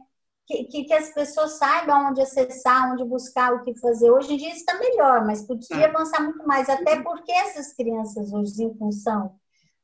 [0.45, 4.09] que, que, que as pessoas saibam onde acessar, onde buscar, o que fazer.
[4.11, 5.89] Hoje em dia está melhor, mas podia Ah.
[5.89, 9.39] avançar muito mais, até porque essas crianças hoje, em função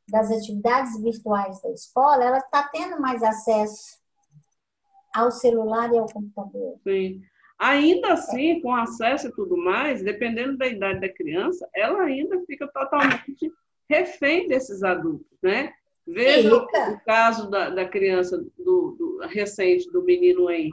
[0.08, 3.98] das atividades virtuais da escola, ela está tendo mais acesso
[5.14, 6.80] ao celular e ao computador.
[6.84, 7.22] Sim.
[7.58, 12.68] Ainda assim, com acesso e tudo mais, dependendo da idade da criança, ela ainda fica
[12.68, 13.52] totalmente
[13.90, 15.74] refém desses adultos, né?
[16.06, 20.70] Veja o caso da, da criança do, do- recente do menino Henry,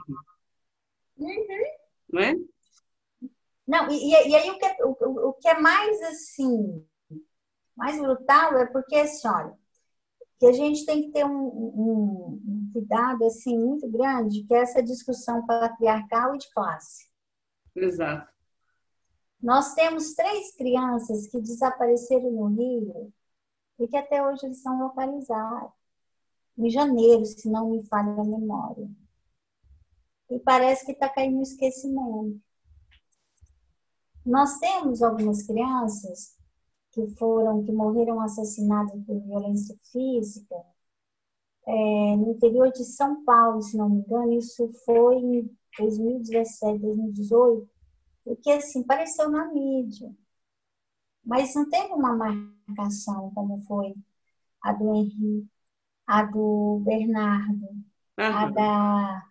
[2.11, 2.35] né?
[3.65, 6.85] Não, e, e- aí o que, é, o- o que é mais assim,
[7.75, 9.57] mais brutal é porque, assim, olha,
[10.39, 14.59] que a gente tem que ter um, um- um cuidado assim muito grande, que é
[14.61, 17.07] essa discussão patriarcal e de classe.
[17.75, 18.31] Exato.
[19.41, 23.11] Nós temos três crianças que desapareceram no Rio
[23.79, 25.71] e que até hoje eles são localizados.
[26.57, 28.89] Em janeiro, se não me falha a memória.
[30.29, 32.39] E parece que está caindo no esquecimento.
[34.25, 36.37] Nós temos algumas crianças
[36.93, 40.55] que foram, que morreram assassinadas por violência física
[41.65, 47.69] é, no interior de São Paulo, se não me engano, isso foi em 2017, 2018,
[48.23, 50.13] porque assim, apareceu na mídia.
[51.25, 53.95] Mas não teve uma marcação como foi
[54.61, 55.47] a do Henrique,
[56.07, 57.69] a do Bernardo,
[58.17, 59.29] a da.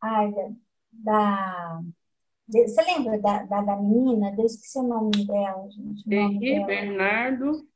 [0.00, 0.52] Ai, da.
[0.92, 1.82] da-
[2.52, 4.34] Você lembra da, da, da menina?
[4.38, 6.04] Eu esqueci o nome dela, gente.
[6.14, 6.64] Henri.
[6.64, 7.66] Bernardo,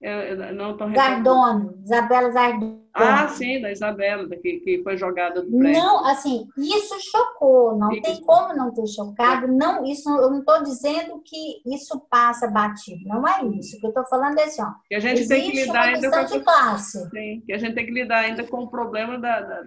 [0.00, 2.78] eu, eu não estou Zardoni, Isabela Zardoni.
[2.94, 5.80] Ah, sim, da Isabela, que, que foi jogada do prédio.
[5.82, 8.02] Não, assim, isso chocou, não Isso.
[8.02, 9.46] tem como não ter chocado.
[9.46, 13.76] Não, isso eu não estou dizendo que isso passa batido, não é isso.
[13.76, 16.10] O que eu estou falando é assim, ó, Que a gente tem que lidar ainda
[16.10, 17.08] com de classe.
[17.10, 19.62] Sim, que a gente tem que lidar ainda com o problema da, da,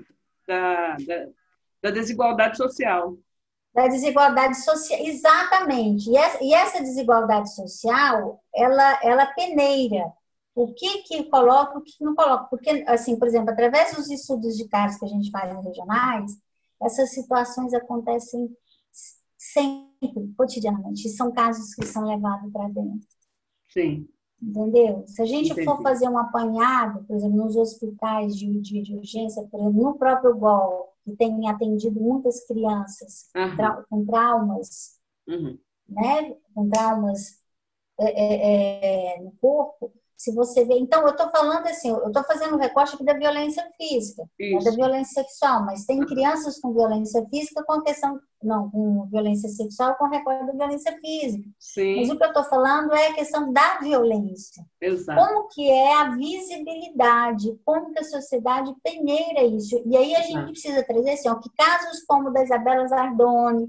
[0.47, 1.27] da, da-
[1.83, 3.17] da desigualdade social.
[3.73, 6.09] Da desigualdade social, exatamente.
[6.09, 10.11] E essa, e essa desigualdade social, ela, ela peneira
[10.53, 12.45] o que que coloca, o que não coloca.
[12.49, 16.31] Porque, assim, por exemplo, através dos estudos de casos que a gente faz em regionais,
[16.81, 18.49] essas situações acontecem
[19.37, 21.07] sempre, cotidianamente.
[21.07, 23.07] E são casos que são levados para dentro.
[23.69, 24.07] Sim.
[24.41, 25.03] Entendeu?
[25.07, 25.65] Se a gente Entendi.
[25.65, 29.97] for fazer um apanhado, por exemplo, nos hospitais de, de, de urgência, por exemplo, no
[29.97, 35.57] próprio GOL, que tem atendido muitas crianças trau- com traumas, Uhum.
[35.87, 36.35] né?
[36.53, 37.39] Com traumas
[37.99, 40.75] é, é, no corpo, se você vê.
[40.77, 44.47] Então, eu estou falando assim, eu estou fazendo um recorte aqui da violência física, né,
[44.55, 44.65] Isso.
[44.65, 49.49] da violência sexual, mas tem crianças com violência física com a questão, não, com violência
[49.49, 51.43] sexual com recorte da violência física.
[51.47, 54.63] Mas Sim, o que eu estou falando é a questão da violência.
[54.79, 55.19] exato.
[55.19, 59.81] Como que é a visibilidade, como que a sociedade peneira isso.
[59.87, 60.51] E aí a gente Exato.
[60.51, 63.67] precisa trazer assim, ó, que casos como da Isabela Zardoni,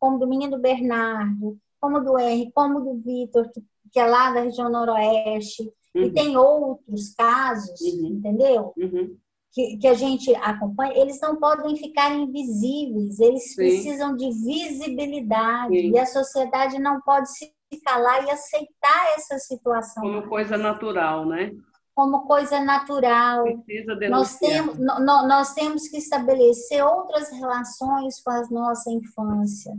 [0.00, 3.62] como do menino Bernardo, como do Henry, como do Vitor, que,
[3.92, 6.12] que é lá da região noroeste, e Uhum.
[6.12, 8.06] tem outros casos, Uhum.
[8.08, 8.72] entendeu?
[8.76, 9.16] Uhum.
[9.52, 13.56] Que, que a gente acompanha, eles não podem ficar invisíveis, eles Sim.
[13.56, 15.90] precisam de visibilidade, Sim.
[15.90, 17.52] e a sociedade não pode se
[17.84, 21.52] calar e aceitar essa situação Como coisa natural, né?
[21.94, 23.44] como coisa natural.
[23.66, 29.74] Precisa Nós temos, nós temos que estabelecer outras relações com a nossa infância,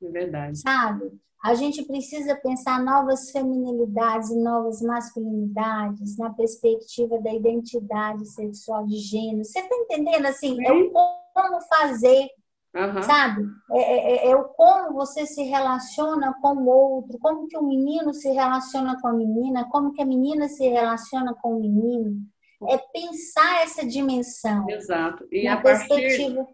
[0.00, 0.58] É verdade.
[0.60, 1.10] sabe?
[1.42, 8.96] A gente precisa pensar novas feminilidades e novas masculinidades na perspectiva da identidade sexual de
[8.98, 9.44] gênero.
[9.44, 10.26] Você está entendendo?
[10.26, 12.28] Assim, é o como fazer,
[12.76, 13.02] Aham.
[13.02, 13.42] sabe?
[13.72, 18.12] É, é- é o como você se relaciona com o outro, como que o menino
[18.12, 22.20] se relaciona com a menina, como que a menina se relaciona com o menino.
[22.68, 25.26] É pensar essa dimensão Exato.
[25.32, 26.46] E a partir perspectiva.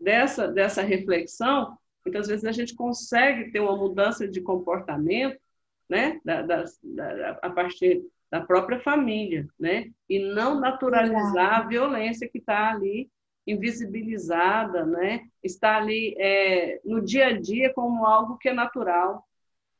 [0.00, 5.38] dessa, dessa reflexão, muitas vezes a gente consegue ter uma mudança de comportamento,
[5.88, 12.28] né, da, das- da- a partir da própria família, né, e não naturalizar a violência
[12.28, 13.10] que está ali
[13.46, 19.26] invisibilizada, né, está ali é, no dia a dia como algo que é natural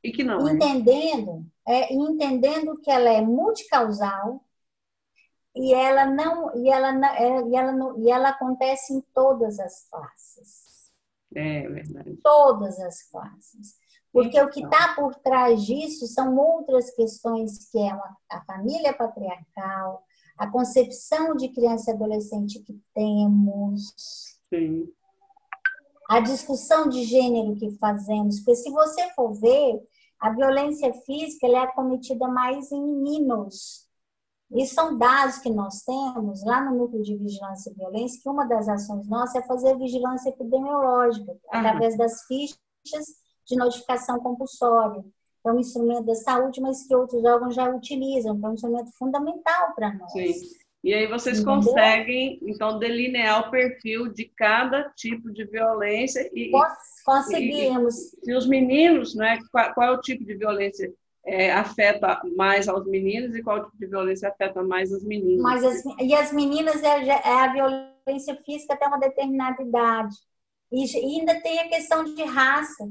[0.02, 0.52] e que não é.
[0.52, 4.44] entendendo, é, entendendo que ela é multicausal
[5.54, 9.88] e ela não e ela é, e ela não- e ela acontece em todas as
[9.88, 10.71] classes.
[11.34, 12.18] É verdade.
[12.22, 13.76] todas as classes.
[14.12, 14.70] Porque o que Então.
[14.70, 20.04] está por trás disso são outras questões que é uma- a família patriarcal,
[20.38, 23.94] a concepção de criança e adolescente que temos,
[24.52, 24.86] Sim.
[26.10, 28.40] a discussão de gênero que fazemos.
[28.40, 29.80] Porque se você for ver,
[30.20, 33.88] a violência física ela é cometida mais em meninos.
[34.54, 38.44] E são dados que nós temos lá no Núcleo de Vigilância e Violência, que uma
[38.46, 41.66] das ações nossas é fazer vigilância epidemiológica, Aham.
[41.66, 43.06] através das fichas
[43.46, 45.02] de notificação compulsória.
[45.44, 49.74] É um instrumento da saúde, mas que outros órgãos já utilizam, é um instrumento fundamental
[49.74, 50.12] para nós.
[50.12, 50.34] Sim.
[50.84, 51.54] E aí vocês Entendeu?
[51.62, 57.94] conseguem, então, delinear o perfil de cada tipo de violência e, Cons- Conseguimos.
[58.24, 59.38] e os meninos, né?
[59.50, 60.92] Qual, qual é o tipo de violência
[61.24, 65.42] é, afeta mais aos meninos e qual tipo de violência afeta mais as meninas?
[65.42, 70.14] Mas as, e as meninas é, é a violência física até uma determinada idade.
[70.70, 72.90] E, e ainda tem a questão de raça,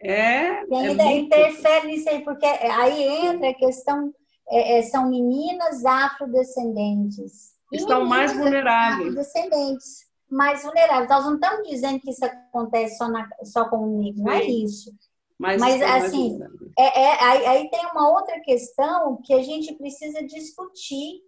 [0.00, 4.12] É, que é ainda muito- interfere nisso aí, porque aí entra a questão,
[4.50, 7.54] é, é, são meninas afrodescendentes.
[7.72, 9.08] E Estão mais vulneráveis.
[9.08, 11.08] Afrodescendentes, mais vulneráveis.
[11.08, 14.44] Nós não estamos dizendo que isso acontece só, na, só com o negro, não é
[14.44, 14.94] isso.
[15.38, 16.38] Mas, mas, assim.
[16.78, 21.20] É, é, aí, aí tem uma outra questão que a gente precisa discutir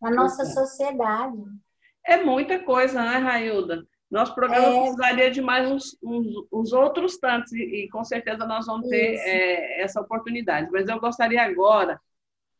[0.00, 0.46] na nossa é.
[0.46, 1.36] sociedade.
[2.06, 3.86] É muita coisa, né, Railda?
[4.10, 4.80] Nosso programa É.
[4.82, 9.16] precisaria de mais uns, uns- uns outros tantos, e, e com certeza nós vamos ter
[9.16, 10.70] é, essa oportunidade.
[10.70, 12.00] Mas eu gostaria agora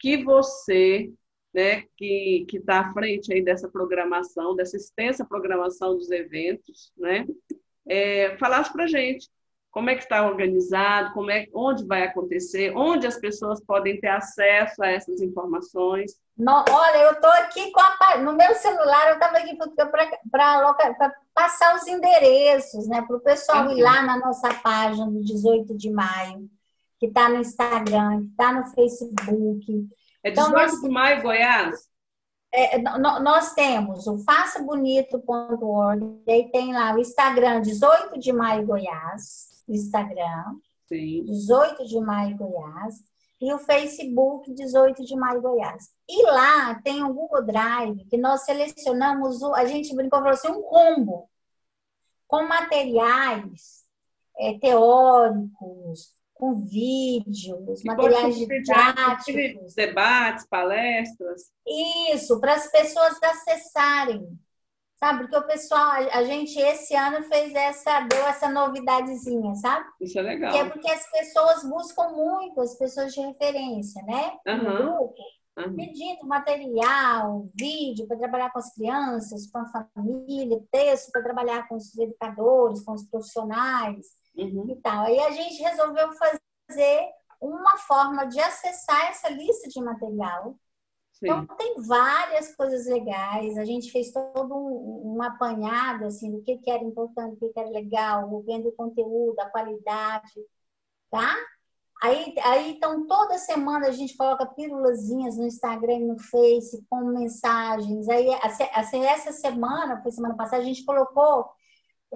[0.00, 1.12] que você,
[1.52, 7.26] né, que está à frente aí dessa programação, dessa extensa programação dos eventos, né,
[7.86, 9.28] é, falasse para a gente
[9.74, 14.06] como é que está organizado, como é, onde vai acontecer, onde as pessoas podem ter
[14.06, 16.12] acesso a essas informações.
[16.38, 19.56] No- olha, eu estou aqui com a, no meu celular, eu estava aqui
[20.30, 23.02] para passar os endereços, né?
[23.02, 23.82] Para o pessoal ir Ok.
[23.82, 26.48] lá na nossa página do 18 de maio,
[27.00, 29.88] que está no Instagram, que está no Facebook.
[30.22, 31.88] É Então, 18 nós- de maio, Goiás?
[32.52, 38.64] É, no- nós temos o façabonito.org, e aí tem lá o Instagram 18 de maio
[38.64, 40.56] Goiás, Instagram.
[40.86, 41.24] Sim.
[41.24, 42.94] 18 de maio Goiás,
[43.40, 45.90] e o Facebook 18 de maio Goiás.
[46.08, 50.48] E lá tem um Google Drive que nós selecionamos, o, a gente brincou falou assim,
[50.48, 51.28] um combo.
[52.26, 53.84] com materiais
[54.38, 59.74] é, teóricos, com vídeos, E materiais didáticos.
[59.74, 61.52] Debates, palestras.
[62.12, 64.38] Isso, para as pessoas acessarem.
[65.04, 65.18] Sabe?
[65.24, 69.84] Porque o pessoal, a gente esse ano fez essa, deu essa novidadezinha, sabe?
[70.00, 70.50] Isso é legal.
[70.50, 74.38] Que é porque as pessoas buscam muito, as pessoas de referência, né?
[74.46, 74.76] No Aham.
[74.76, 75.14] grupo,
[75.58, 75.76] Aham.
[75.76, 81.74] pedindo material, vídeo para trabalhar com as crianças, com a família, texto para trabalhar com
[81.74, 84.70] os educadores, com os profissionais Uhum.
[84.70, 85.04] e tal.
[85.04, 90.56] Aí a gente resolveu fazer uma forma de acessar essa lista de material.
[91.14, 91.26] Sim.
[91.26, 93.56] Então tem várias coisas legais.
[93.56, 97.48] A gente fez todo um, um apanhado assim do que, que era importante, o que,
[97.50, 100.32] que era legal, vendo o conteúdo, a qualidade,
[101.10, 101.34] tá?
[102.02, 107.04] Aí, aí, então, toda semana a gente coloca pílulazinhas no Instagram e no Face com
[107.06, 108.08] mensagens.
[108.08, 111.46] Aí, essa- essa semana, foi semana passada, a gente colocou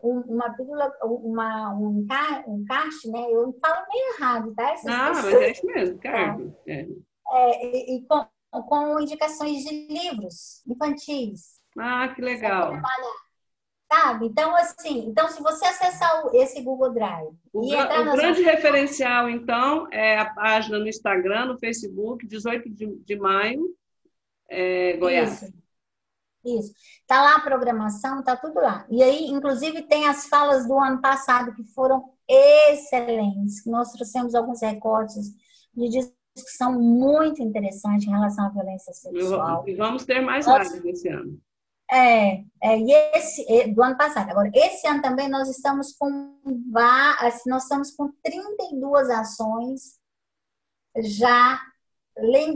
[0.02, 2.04] um- uma pílula, uma, um,
[2.48, 3.26] um cast, né?
[3.30, 4.72] Eu falo meio errado, tá?
[4.72, 6.56] Essas Ah, mas pessoas- é isso mesmo, Carmen.
[6.66, 6.86] É.
[7.32, 12.72] é, e, e com, com indicações de livros infantis, Ah, que legal.
[13.92, 14.26] sabe?
[14.26, 19.88] Então, assim, então se você acessar esse Google Drive O, gra- o grande referencial, então,
[19.92, 23.74] é a página no Instagram, no Facebook, 18 de, de maio,
[24.48, 25.42] é, Goiás.
[25.42, 25.58] Isso.
[26.44, 26.72] Isso.
[27.06, 28.86] Tá lá a programação, tá tudo lá.
[28.90, 33.66] E aí, inclusive, tem as falas do ano passado que foram excelentes.
[33.66, 35.26] Nós trouxemos alguns recortes
[35.74, 39.68] de discussão muito interessantes em relação à violência sexual.
[39.68, 40.74] E vamos ter mais Nossa.
[40.74, 41.40] lives esse ano.
[41.90, 44.30] É, é, e esse do ano passado.
[44.30, 46.34] Agora, esse ano também nós estamos com
[47.20, 49.98] assim, nós estamos com 32 ações
[51.00, 51.60] já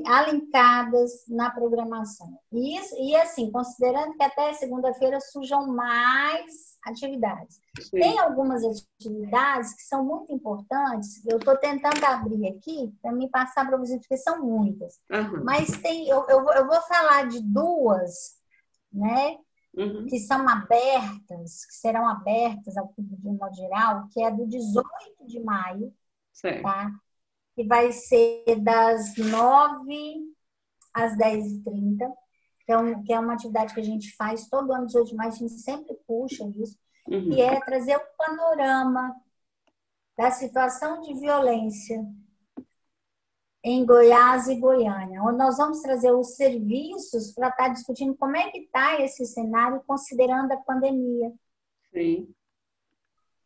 [0.06, 2.38] alinkadas na programação.
[2.52, 7.60] E, isso, e assim, considerando que até segunda-feira surjam mais atividades.
[7.80, 7.90] Sim.
[8.00, 13.66] Tem algumas atividades que são muito importantes, eu estou tentando abrir aqui para me passar
[13.66, 15.00] para vocês, porque são muitas.
[15.10, 15.42] Aham.
[15.44, 18.36] Mas tem, eu, eu, vou- eu vou falar de duas,
[18.92, 19.38] né?
[19.74, 20.04] Uhum.
[20.06, 24.86] que são abertas, que serão abertas ao público de modo geral, que é do 18
[25.26, 25.90] de maio,
[26.30, 26.62] Certo.
[26.62, 26.90] tá?
[27.56, 30.20] Que vai ser das 9
[30.92, 32.12] às 10h30.
[32.62, 35.34] Então, que é uma atividade que a gente faz todo ano 18 de maio, a
[35.34, 37.30] gente sempre puxa isso, Uhum.
[37.30, 39.16] que é trazer um panorama
[40.16, 42.00] da situação de violência
[43.64, 48.50] em Goiás e Goiânia, onde nós vamos trazer os serviços para estar discutindo como é
[48.50, 51.32] que está esse cenário considerando a pandemia,
[51.92, 52.32] Sim.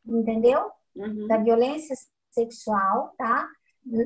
[0.05, 0.71] entendeu?
[0.95, 1.27] Uhum.
[1.27, 1.95] Da violência
[2.31, 3.49] sexual, tá?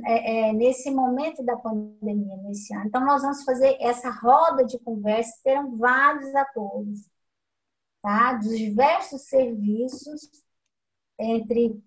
[0.05, 2.87] É, é, nesse momento da pandemia, nesse ano.
[2.87, 7.09] Então, nós vamos fazer essa roda de conversa, terão vários atores,
[8.03, 8.35] tá?
[8.35, 10.31] Dos diversos serviços,
[11.19, 11.83] entre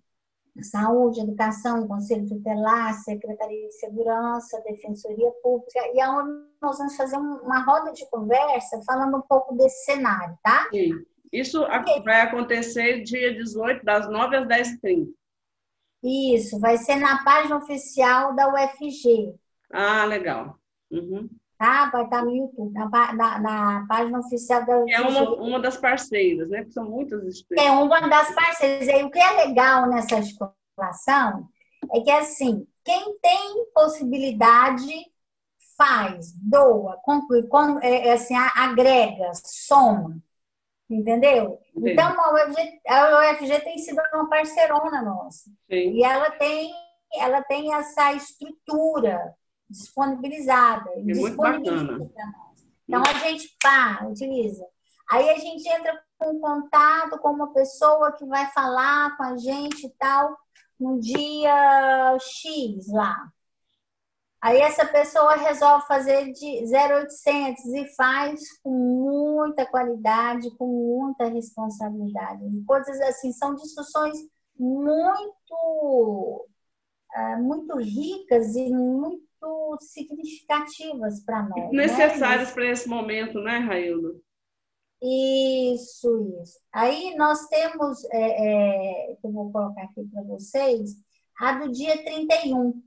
[0.61, 7.41] saúde, educação, conselho tutelar, secretaria de segurança, defensoria pública, e aonde nós vamos fazer um-
[7.43, 10.67] uma roda de conversa falando um pouco desse cenário, tá?
[10.71, 11.05] Sim.
[11.31, 11.61] Isso
[12.03, 15.11] vai acontecer dia 18, das 9 às 10h30.
[16.03, 19.33] Isso, vai ser na página oficial da UFG,
[19.71, 20.57] Ah, legal.
[20.91, 21.29] Uhum.
[21.57, 21.89] tá?
[21.89, 24.93] Vai estar no YouTube, na, na- na página oficial da UFG.
[24.93, 26.59] É uma, uma das parceiras, né?
[26.59, 27.67] Porque são muitas instituições.
[27.67, 28.87] É uma das parceiras.
[28.87, 31.47] E o que é legal nessa articulação
[31.93, 35.11] é que, assim, quem tem possibilidade
[35.77, 40.17] faz, doa, conclui, com- é, é assim, agrega, soma.
[40.89, 41.59] Entendeu?
[41.75, 41.93] Entendi.
[41.93, 45.49] Então, a UFG, a UFG tem sido uma parceirona nossa.
[45.69, 45.93] Sim.
[45.93, 46.71] E ela tem,
[47.15, 49.33] ela tem essa estrutura
[49.69, 50.91] disponibilizada.
[50.95, 52.09] muito disponibiliza bacana.
[52.13, 52.67] para nós.
[52.87, 54.65] Então a gente pá, utiliza.
[55.09, 59.85] Aí a gente entra com contato com uma pessoa que vai falar com a gente
[59.85, 60.37] e tal
[60.79, 63.31] no dia X lá.
[64.43, 72.43] Aí essa pessoa resolve fazer de 0800 e faz com muita qualidade, com muita responsabilidade.
[72.67, 74.17] Coisas assim, são discussões
[74.59, 76.45] muito,
[77.13, 81.71] ah, muito ricas e muito significativas para nós.
[81.71, 81.87] né?
[81.87, 84.21] Necessários para esse momento, né, Raildo?
[85.01, 86.59] Isso, isso.
[86.73, 90.97] Aí nós temos, é, é, que eu vou colocar aqui para vocês,
[91.39, 92.83] a do dia 31,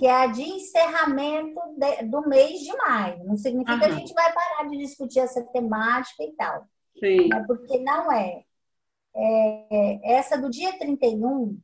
[0.00, 3.22] que é a de encerramento de- do mês de maio.
[3.24, 3.98] Não significa que a Aham.
[3.98, 6.66] gente vai parar de discutir essa temática e tal,
[6.98, 7.28] Sim.
[7.28, 7.44] né?
[7.46, 8.42] porque não é.
[9.14, 11.60] É, Essa do dia 31,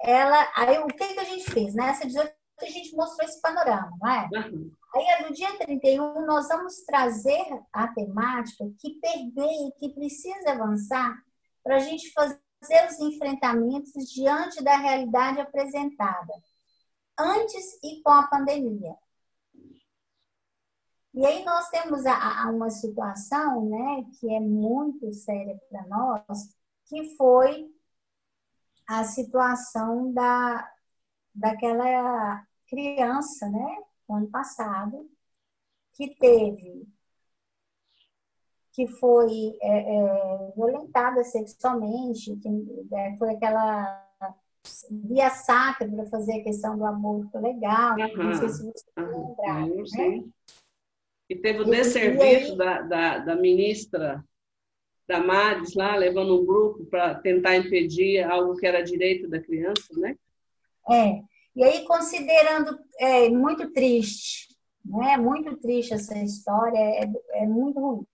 [0.00, 1.74] ela, aí o que, que a gente fez?
[1.74, 4.28] Nessa 18 a gente mostrou esse panorama, não é?
[4.34, 4.70] Aham.
[4.94, 11.14] Aí, a do dia 31, nós vamos trazer a temática que permeia, que precisa avançar
[11.64, 12.38] para a gente fazer
[12.88, 16.32] os enfrentamentos diante da realidade apresentada,
[17.18, 18.96] antes e com a pandemia.
[21.14, 26.56] E aí nós temos a, a uma situação né, que é muito séria para nós,
[26.86, 27.72] que foi
[28.88, 30.70] a situação da,
[31.34, 35.08] daquela criança, né, ano passado,
[35.92, 36.86] que teve,
[38.72, 42.48] que foi é, é, violentada sexualmente, que
[42.92, 44.03] é, foi aquela
[44.90, 48.24] via sacra para fazer a questão do aborto legal, uhum.
[48.24, 49.28] não sei se você uhum.
[49.28, 50.24] lembrar, né?
[51.28, 54.22] E teve o desserviço da, da, da ministra
[55.06, 60.16] Damares lá, levando um grupo para tentar impedir algo que era direito da criança, né?
[60.90, 61.22] É.
[61.54, 64.48] E aí, considerando, é muito triste,
[64.84, 65.16] né?
[65.16, 68.06] Muito triste essa história, é, é muito ruim.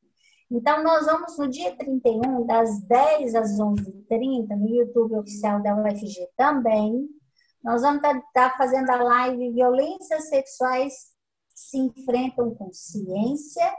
[0.50, 6.28] Então, nós vamos no dia 31, das 10 às 11h30, no YouTube oficial da UFG
[6.36, 7.08] também.
[7.62, 11.10] Nós vamos estar tá, tá fazendo a live Violências Sexuais
[11.54, 13.70] se enfrentam com ciência,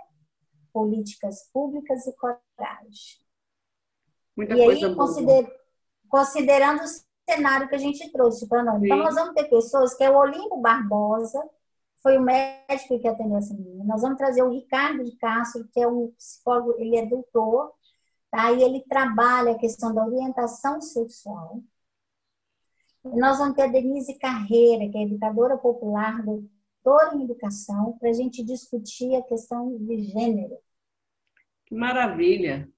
[0.72, 3.20] políticas públicas e coragem.
[4.38, 5.52] Muita e aí, consider,
[6.08, 6.88] considerando o
[7.30, 8.82] cenário que a gente trouxe para nós.
[8.82, 8.94] Então, Sim.
[8.94, 11.44] Então, nós vamos ter pessoas que é o Olimpo Barbosa,
[12.02, 13.84] foi o médico que atendeu essa menina.
[13.84, 17.72] Nós vamos trazer o Ricardo de Castro, que é um psicólogo, ele é doutor,
[18.30, 18.52] tá?
[18.52, 21.62] e ele trabalha a questão da orientação sexual.
[23.06, 28.10] E nós vamos ter a Denise Carreira, que é educadora popular, doutora em educação, para
[28.10, 30.58] a gente discutir a questão de gênero.
[31.66, 32.70] Que maravilha!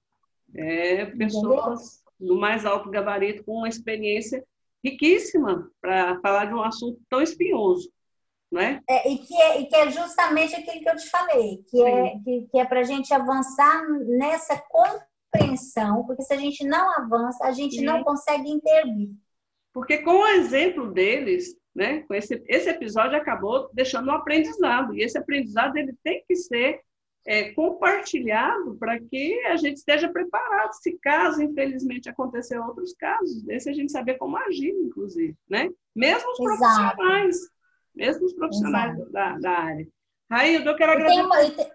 [0.56, 2.36] É, pessoas Entendeu?
[2.36, 4.46] do mais alto gabarito com uma experiência
[4.84, 7.92] riquíssima para falar de um assunto tão espinhoso.
[8.60, 8.80] É?
[8.90, 12.20] é, e, que é, e que é justamente aquilo que eu te falei, que é,
[12.24, 17.46] que, que é para a gente avançar nessa compreensão, porque se a gente não avança,
[17.46, 17.86] a gente Sim.
[17.86, 19.10] não consegue intervir.
[19.74, 22.02] Porque com o exemplo deles, né?
[22.02, 26.80] Com esse, esse episódio acabou deixando um aprendizado, e esse aprendizado ele tem que ser
[27.26, 33.70] é, compartilhado para que a gente esteja preparado, se caso, infelizmente, acontecer outros casos desse,
[33.70, 35.70] a gente saber como agir, inclusive, né?
[35.96, 36.96] Mesmo os Exato.
[36.96, 37.38] profissionais,
[37.96, 39.88] mesmo os profissionais da, da área.
[40.30, 41.22] Raí, eu quero agradecer.
[41.22, 41.72] Uma, te...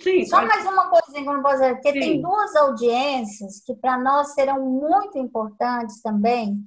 [0.00, 0.48] Sim, Só pode...
[0.48, 2.00] mais uma coisa, porque Sim.
[2.00, 6.64] tem duas audiências que para nós serão muito importantes também,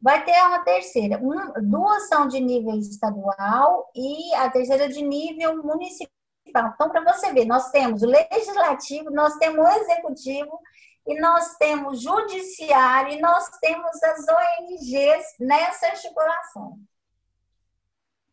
[0.00, 1.18] Vai ter uma terceira.
[1.18, 6.12] Um, duas são de nível estadual e a terceira de nível municipal.
[6.46, 10.58] Então, para você ver, nós temos o legislativo, nós temos o executivo
[11.06, 16.78] e nós temos o judiciário e nós temos as ONGs nessa articulação.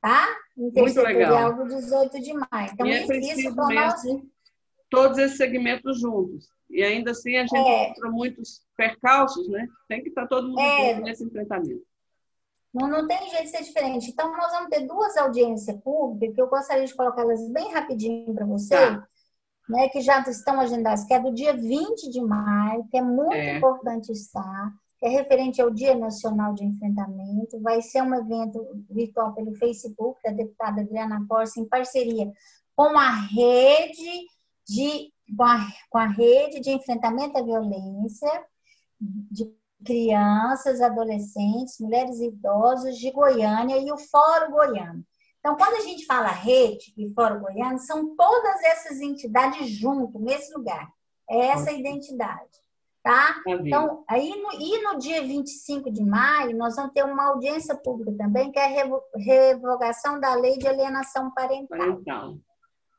[0.05, 0.27] Tá?
[0.55, 1.55] Muito legal.
[1.55, 2.69] do 18 de maio.
[2.71, 4.03] Então, e é isso para nós...
[4.87, 6.47] todos esses segmentos juntos.
[6.69, 7.89] E ainda assim a gente é.
[7.89, 9.67] encontra muitos percalços, né?
[9.89, 10.99] Tem que estar todo mundo é.
[10.99, 11.83] nesse enfrentamento.
[12.71, 14.11] Não, não tem jeito de ser diferente.
[14.11, 18.45] Então, nós vamos ter duas audiências públicas, que eu gostaria de colocá-las bem rapidinho para
[18.45, 19.07] você, tá.
[19.67, 23.33] né, que já estão agendadas, que é do dia 20 de maio, que é muito
[23.33, 23.57] é.
[23.57, 24.71] importante estar,
[25.05, 27.61] é referente ao Dia Nacional de Enfrentamento.
[27.61, 32.31] Vai ser um evento virtual pelo Facebook, da deputada Adriana Corsa, em parceria
[32.75, 34.27] com a rede
[34.67, 38.45] de com a, com a rede de enfrentamento à violência
[38.99, 39.51] de
[39.83, 45.05] crianças, adolescentes, mulheres e idosos de Goiânia e o Fórum Goiano.
[45.39, 50.51] Então, quando a gente fala rede e Fórum Goiano, são todas essas entidades junto, nesse
[50.53, 50.87] lugar.
[51.29, 52.64] É essa a identidade.
[53.05, 53.39] Tá?
[53.45, 58.11] Então, aí no, e no dia 25 de maio, nós vamos ter uma audiência pública
[58.17, 61.77] também, que é a revogação da lei de alienação parental.
[61.77, 62.35] parental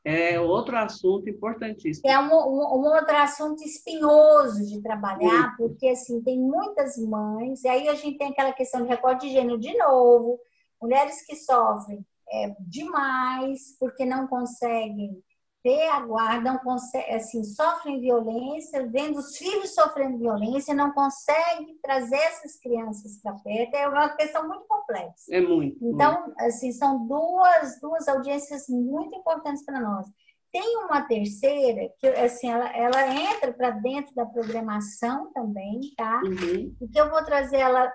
[0.05, 2.09] é outro assunto importantíssimo.
[2.09, 7.67] É um, um, um, outro assunto espinhoso de trabalhar, porque assim, tem muitas mães, e
[7.67, 10.39] aí a gente tem aquela questão de recorte de gênero de novo,
[10.81, 15.21] mulheres que sofrem é, demais porque não conseguem
[15.67, 21.77] ter a guarda, não consegue, assim, sofrem violência, vendo os filhos sofrendo violência, não consegue
[21.83, 25.25] trazer essas crianças para perto, é uma questão muito complexa.
[25.29, 25.77] É muito.
[25.85, 26.39] Então, muito.
[26.39, 30.07] assim, são duas, duas audiências muito importantes para nós.
[30.53, 36.21] Tem uma terceira, que assim, ela, ela entra para dentro da programação também, tá?
[36.23, 36.73] Uhum.
[36.79, 37.91] E que eu vou trazer ela,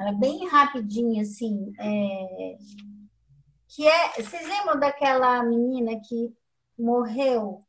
[0.00, 2.56] ela bem rapidinho, assim, é,
[3.68, 6.36] que é, vocês lembram daquela menina que
[6.78, 7.64] morreu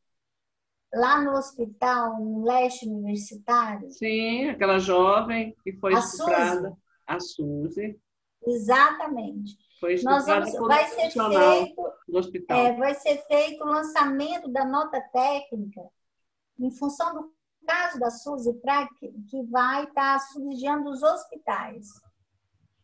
[0.94, 3.92] lá no hospital, no leste universitário.
[3.92, 6.70] Sim, aquela jovem que foi a estuprada.
[6.70, 6.78] Suzy.
[7.08, 8.02] A Suzy.
[8.46, 9.58] Exatamente.
[9.80, 12.58] Foi Nós vamos, vai ser feito, do hospital.
[12.58, 15.82] É, vai ser feito o lançamento da nota técnica
[16.60, 17.34] em função do
[17.66, 21.88] caso da Suzy, pra, que, que vai estar tá subsidiando os hospitais.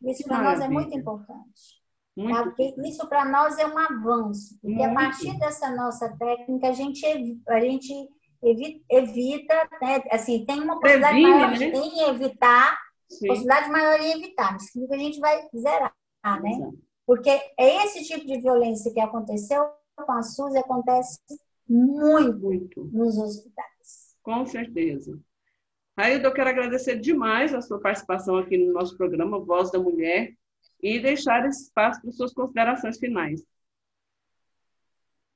[0.02, 1.84] Isso para nós é muito importante.
[2.16, 2.82] Muito.
[2.86, 4.58] Isso para nós é um avanço.
[4.62, 4.90] Porque muito.
[4.90, 7.06] a partir dessa nossa técnica, a gente,
[7.48, 8.10] a gente
[8.90, 10.02] evita, né?
[10.12, 11.66] assim, tem uma possibilidade Previne, maior né?
[11.66, 12.78] em evitar,
[13.10, 13.28] Sim.
[13.28, 15.94] possibilidade maior em evitar, mas que a gente vai zerar,
[16.42, 16.52] né?
[16.52, 16.86] Exato.
[17.06, 19.64] Porque é esse tipo de violência que aconteceu
[19.96, 21.20] com a SUS acontece
[21.70, 22.84] muito, muito.
[22.86, 24.16] nos hospitais.
[24.24, 25.20] Com certeza.
[25.98, 30.34] Railda, eu quero agradecer demais a sua participação aqui no nosso programa Voz da Mulher
[30.82, 33.44] e deixar esse espaço para suas considerações finais.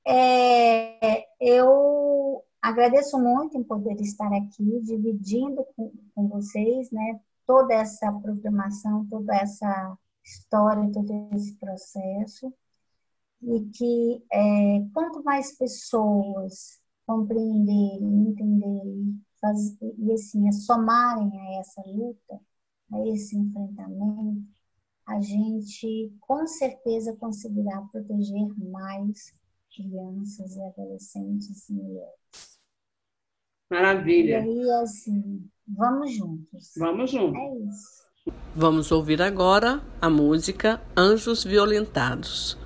[0.08, 8.12] É, eu agradeço muito em poder estar aqui dividindo com, com vocês né, toda essa
[8.12, 12.54] programação, toda essa história, todo esse processo
[13.42, 22.40] e que é, quanto mais pessoas compreenderem, entenderem faz, e assim somarem a essa luta,
[22.94, 24.59] a esse enfrentamento,
[25.10, 29.34] a gente com certeza conseguirá proteger mais
[29.76, 32.60] crianças e adolescentes e mulheres.
[33.72, 34.46] Maravilha.
[34.46, 36.74] E aí, assim, vamos juntos.
[36.78, 37.40] Vamos juntos.
[37.40, 38.10] É isso.
[38.56, 42.58] Vamos ouvir agora a música Anjos Violentados.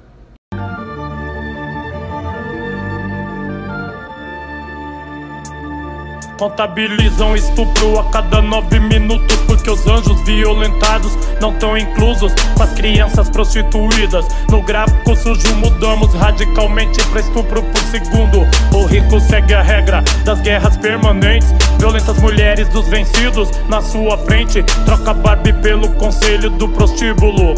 [6.38, 12.74] Contabilizam estupro a cada nove minutos Porque os anjos violentados não estão inclusos Com as
[12.74, 14.26] crianças prostituídas.
[14.50, 18.46] No gráfico sujo mudamos radicalmente pra estupro por segundo.
[18.74, 21.48] O rico segue a regra das guerras permanentes.
[21.80, 24.62] Violentas mulheres dos vencidos na sua frente.
[24.86, 27.56] Troca Barbie pelo conselho do prostíbulo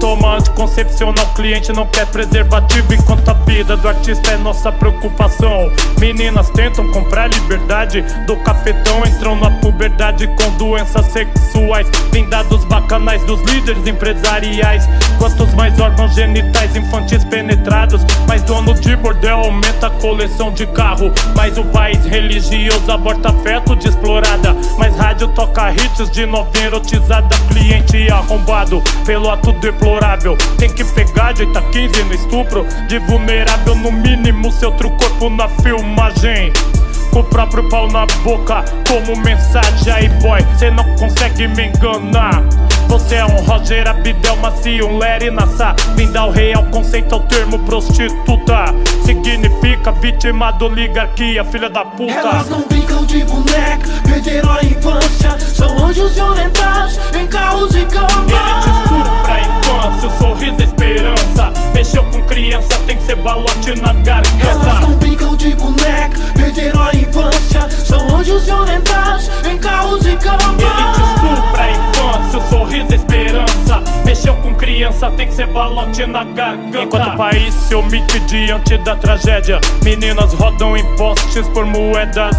[0.00, 5.70] Toma anticoncepcional, cliente não quer preservativo Enquanto a vida do artista é nossa preocupação.
[5.98, 11.86] Meninas tentam comprar liberdade do cafetão Entram na puberdade com doenças sexuais.
[12.10, 14.88] Vindados bacanais dos líderes empresariais.
[15.18, 18.02] Quantos mais órgãos genitais infantis penetrados?
[18.26, 21.12] Mais dono de bordel aumenta a coleção de carro.
[21.36, 24.56] Mais o país religioso aborta feto de explorada.
[24.78, 28.82] Mais rádio toca hits de novinha erotizada Cliente arrombado.
[29.04, 29.89] Pelo ato deplorável
[30.56, 32.66] Tem que pegar de 8 a 15 no estupro.
[32.86, 36.52] De vulnerável no mínimo seu outro corpo na filmagem.
[37.10, 42.44] Com o próprio pau na boca Como mensagem aí boy, cê não consegue me enganar.
[42.86, 47.58] Você é um Roger Abdel Macio, um Larry Nassar Vinda ao real conceito ao termo
[47.60, 48.66] prostituta.
[49.04, 52.12] Significa vítima da oligarquia, filha da puta.
[52.12, 55.38] Elas não brincam de boneca, perderam a infância.
[55.40, 58.30] São anjos violentados em carros e camas.
[58.30, 61.52] Ele te estupra infância, o sorriso é esperança.
[61.74, 64.46] Mexeu com criança, tem que ser balote na garganta.
[64.48, 67.70] Elas não brincam de boneca, perderam a infância.
[67.70, 70.40] São anjos violentados em carros e camas.
[70.40, 73.82] Ele te estupra a infância, o sorriso é esperança.
[74.04, 76.82] Mexeu com criança, tem que ser balote na garganta.
[76.82, 82.36] Enquanto o país se omite diante da tragédia Meninas rodam em postes por moedas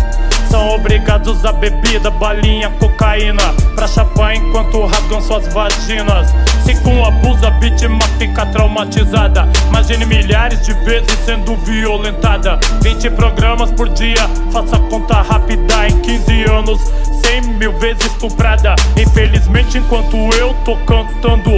[0.51, 3.41] são obrigados a bebida, balinha, cocaína
[3.73, 6.27] Pra chapar enquanto rasgam suas vaginas.
[6.65, 9.47] Se com abuso a vítima fica traumatizada.
[9.69, 12.59] Imagine milhares de vezes sendo violentada.
[12.83, 16.81] 20 programas por dia, faça conta rápida Em 15 anos,
[17.25, 18.75] 100 mil vezes estuprada.
[18.97, 21.51] Infelizmente enquanto eu tô cantando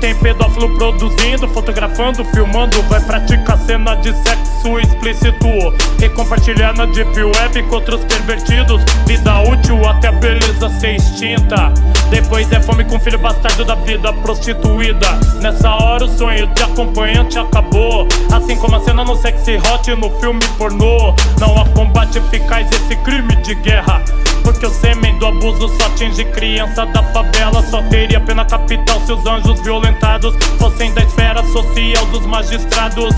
[0.00, 2.82] tem pedófilo produzindo, fotografando, filmando.
[2.84, 5.46] Vai praticar cena de sexo explícito.
[6.02, 8.82] E compartilhar na deep web com outros pervertidos.
[9.06, 11.72] Vida útil até a beleza ser extinta.
[12.10, 15.06] Depois é fome com filho bastardo da vida prostituída.
[15.40, 18.08] Nessa hora o sonho de acompanhante acabou.
[18.32, 21.14] Assim como a cena no sexy hot no filme pornô.
[21.38, 24.02] Não há combate eficaz esse crime de guerra
[24.42, 27.62] porque o sêmen do abuso só atinge criança da favela.
[27.62, 33.14] Só teria pena capital se os anjos violentados Fossem da esfera social dos magistrados.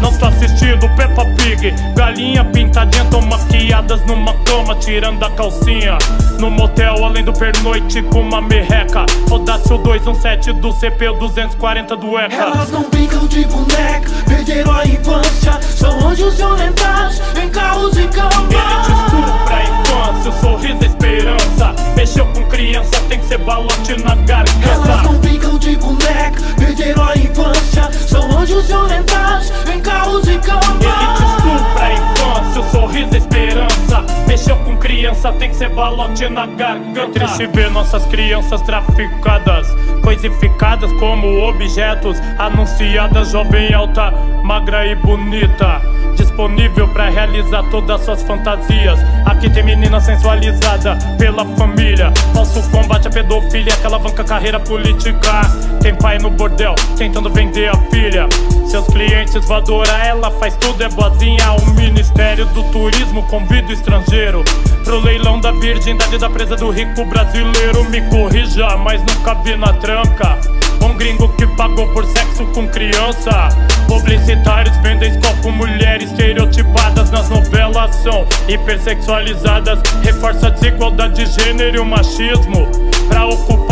[0.00, 1.74] Não tô assistindo Peppa Pig.
[1.94, 5.98] Galinha pintadinha tão maquiadas numa cama Tirando a calcinha.
[6.38, 9.06] No motel além do pernoite com uma merreca.
[9.30, 15.60] Audácio 217 do CP 240 do ECA Elas não brincam de boneca Perderam a infância.
[15.62, 19.55] São anjos violentados em carros e camas Ele te estupra
[19.86, 21.74] infância, o sorriso sorriso esperança.
[21.96, 24.68] Mexeu com criança, tem que ser balote na garganta.
[24.68, 27.90] Elas não brincam de boneca, perderam a infância.
[27.92, 30.66] São anjos violentados em carros e camas.
[30.80, 32.15] Ele te estupra
[32.58, 37.00] o sorriso esperança Mexeu com criança, tem que ser balote na garganta.
[37.00, 39.68] É triste ver nossas crianças traficadas,
[40.02, 44.10] coisificadas como objetos, anunciadas jovem alta,
[44.42, 45.80] magra e bonita
[46.16, 48.98] disponível para realizar todas suas fantasias.
[49.24, 52.12] Aqui tem menina sensualizada pela família.
[52.34, 55.42] Falso combate à pedofilia, que alavanca carreira política.
[55.80, 58.28] Tem pai no bordel tentando vender a filha.
[58.66, 61.52] Seus clientes vão adorar, ela faz tudo, é boazinha.
[61.52, 64.44] O Ministério do Turismo convida o estrangeiro
[64.84, 67.84] pro leilão da virgindade da presa do rico brasileiro.
[67.90, 70.38] Me corrija, mas nunca vi na tranca.
[70.82, 73.48] Um gringo que pagou por sexo com criança.
[73.88, 79.80] Publicitários vendem copo mulheres estereotipadas nas novelas são hipersexualizadas.
[80.02, 82.68] Reforça a desigualdade de gênero e o machismo.
[83.08, 83.26] Pra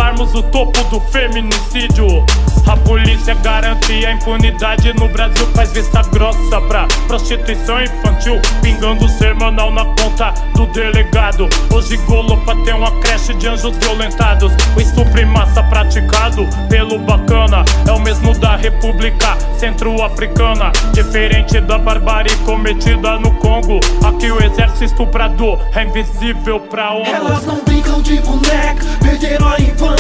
[0.04, 2.24] ocuparmos o topo do feminicídio.
[2.66, 5.46] A polícia garante a impunidade no Brasil.
[5.54, 8.40] Faz vista grossa pra prostituição infantil.
[8.62, 11.48] Pingando semanal na conta do delegado.
[11.72, 14.52] Hoje Golopa tem uma creche de anjos violentados.
[14.76, 20.72] O estupro em massa praticado pelo bacana é o mesmo da República Centro-Africana.
[20.92, 23.80] Diferente da barbárie cometida no Congo.
[24.04, 27.10] Aqui o exército estuprador é invisível pra onde.
[27.10, 29.93] Elas não brincam de boneca, perderam a infância.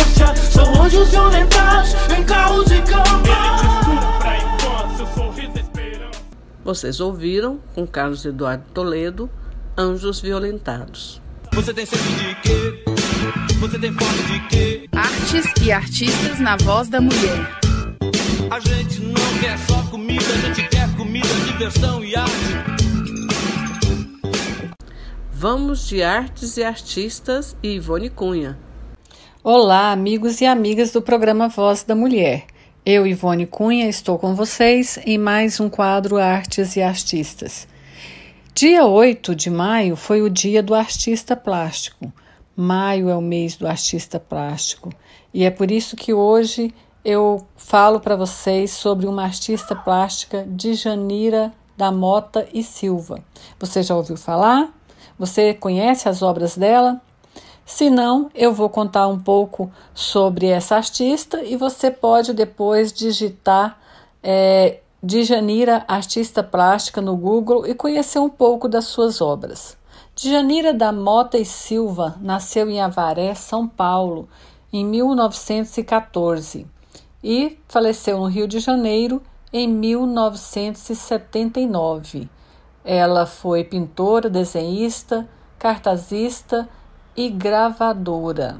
[0.50, 2.84] São anjos violentados em carros e
[6.64, 9.28] Vocês ouviram, com Carlos Eduardo Toledo,
[9.76, 11.20] Anjos Violentados.
[11.52, 12.84] Você tem sede de quê?
[13.60, 14.88] Você tem fome de quê?
[14.90, 17.60] Artes e artistas na voz da mulher.
[18.50, 22.32] A gente não quer só comida, a gente quer comida, diversão e arte.
[25.30, 28.58] Vamos de artes e artistas e Ivone Cunha.
[29.46, 32.46] Olá, amigos e amigas do programa Voz da Mulher.
[32.82, 37.68] Eu, Ivone Cunha, estou com vocês em mais um quadro Artes e Artistas.
[38.54, 42.10] Dia 8 de maio foi o dia do artista plástico.
[42.56, 44.88] Maio é o mês do artista plástico
[45.34, 46.72] e é por isso que hoje
[47.04, 53.22] eu falo para vocês sobre uma artista plástica de Janira da Mota e Silva.
[53.60, 54.72] Você já ouviu falar?
[55.18, 56.98] Você conhece as obras dela?
[57.66, 63.80] Se não, eu vou contar um pouco sobre essa artista e você pode depois digitar
[64.22, 69.78] é, Djanira Artista Plástica no Google e conhecer um pouco das suas obras.
[70.14, 74.28] Djanira da Mota e Silva nasceu em Avaré, São Paulo,
[74.72, 76.68] em 1914
[77.22, 79.20] e faleceu no Rio de Janeiro
[79.52, 82.28] em 1979.
[82.84, 85.26] Ela foi pintora, desenhista,
[85.58, 86.68] cartazista
[87.16, 88.58] e gravadora.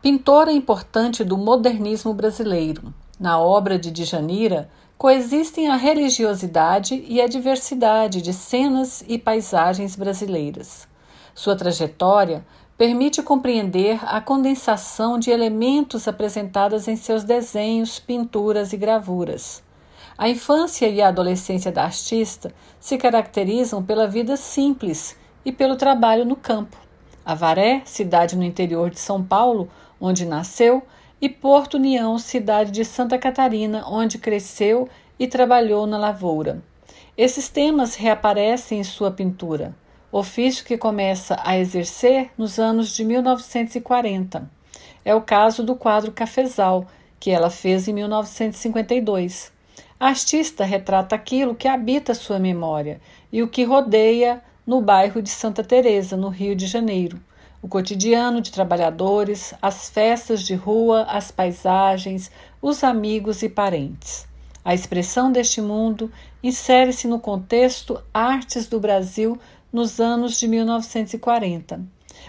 [0.00, 2.94] Pintora importante do modernismo brasileiro.
[3.20, 10.88] Na obra de Djanira coexistem a religiosidade e a diversidade de cenas e paisagens brasileiras.
[11.34, 12.46] Sua trajetória
[12.78, 19.62] permite compreender a condensação de elementos apresentados em seus desenhos, pinturas e gravuras.
[20.16, 26.24] A infância e a adolescência da artista se caracterizam pela vida simples e pelo trabalho
[26.24, 26.85] no campo.
[27.26, 29.68] Avaré, cidade no interior de São Paulo,
[30.00, 30.80] onde nasceu,
[31.20, 36.62] e Porto União, cidade de Santa Catarina, onde cresceu e trabalhou na lavoura.
[37.18, 39.74] Esses temas reaparecem em sua pintura,
[40.12, 44.48] ofício que começa a exercer nos anos de 1940.
[45.04, 46.86] É o caso do quadro Cafezal,
[47.18, 49.50] que ela fez em 1952.
[49.98, 53.00] A artista retrata aquilo que habita sua memória
[53.32, 57.20] e o que rodeia no bairro de Santa Teresa, no Rio de Janeiro.
[57.62, 64.26] O cotidiano de trabalhadores, as festas de rua, as paisagens, os amigos e parentes.
[64.64, 66.10] A expressão deste mundo
[66.42, 69.38] insere-se no contexto Artes do Brasil
[69.72, 71.80] nos anos de 1940.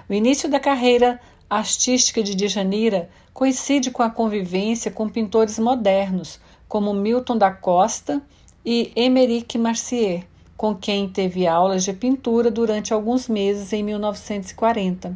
[0.08, 1.20] O início da carreira
[1.50, 8.22] artística de Djanira coincide com a convivência com pintores modernos, como Milton da Costa
[8.66, 10.26] e Emeric Marcier,
[10.58, 15.16] com quem teve aulas de pintura durante alguns meses em 1940.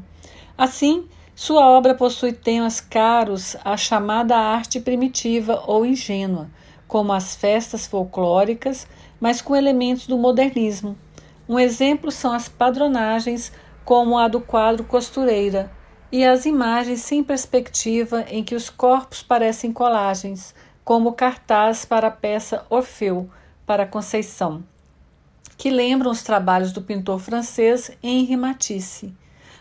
[0.55, 6.47] Assim, sua obra possui temas caros à chamada arte primitiva ou ingênua,
[6.87, 8.87] como as festas folclóricas,
[9.19, 10.95] mas com elementos do modernismo.
[11.49, 13.51] Um exemplo são as padronagens,
[13.83, 15.71] como a do quadro Costureira,
[16.11, 22.11] e as imagens sem perspectiva em que os corpos parecem colagens, como cartaz para a
[22.11, 23.27] peça Orfeu,
[23.65, 24.63] para Conceição
[25.61, 29.13] que lembram os trabalhos do pintor francês Henri Matisse.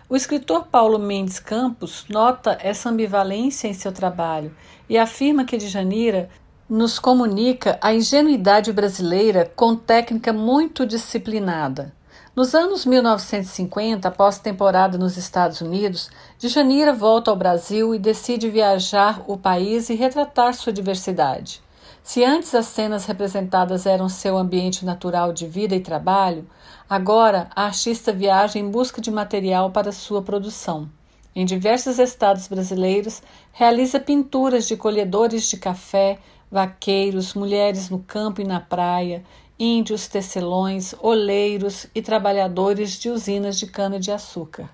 [0.09, 4.57] O escritor Paulo Mendes Campos nota essa ambivalência em seu trabalho
[4.89, 6.31] e afirma que Djanira
[6.67, 11.93] nos comunica a ingenuidade brasileira com técnica muito disciplinada.
[12.35, 19.23] Nos anos 1950, após temporada nos Estados Unidos, Djanira volta ao Brasil e decide viajar
[19.27, 21.61] o país e retratar sua diversidade.
[22.03, 26.47] Se antes as cenas representadas eram seu ambiente natural de vida e trabalho,
[26.89, 30.89] agora a artista viaja em busca de material para sua produção.
[31.35, 33.23] Em diversos estados brasileiros,
[33.53, 36.19] realiza pinturas de colhedores de café,
[36.51, 39.23] vaqueiros, mulheres no campo e na praia,
[39.57, 44.69] índios, tecelões, oleiros e trabalhadores de usinas de cana-de-açúcar.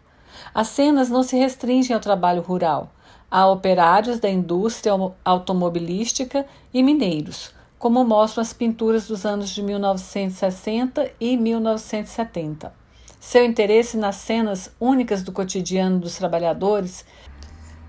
[0.55, 2.91] As cenas não se restringem ao trabalho rural.
[3.31, 4.93] Há operários da indústria
[5.25, 12.73] automobilística e mineiros, como mostram as pinturas dos anos de 1960 e 1970.
[13.19, 17.05] Seu interesse nas cenas únicas do cotidiano dos trabalhadores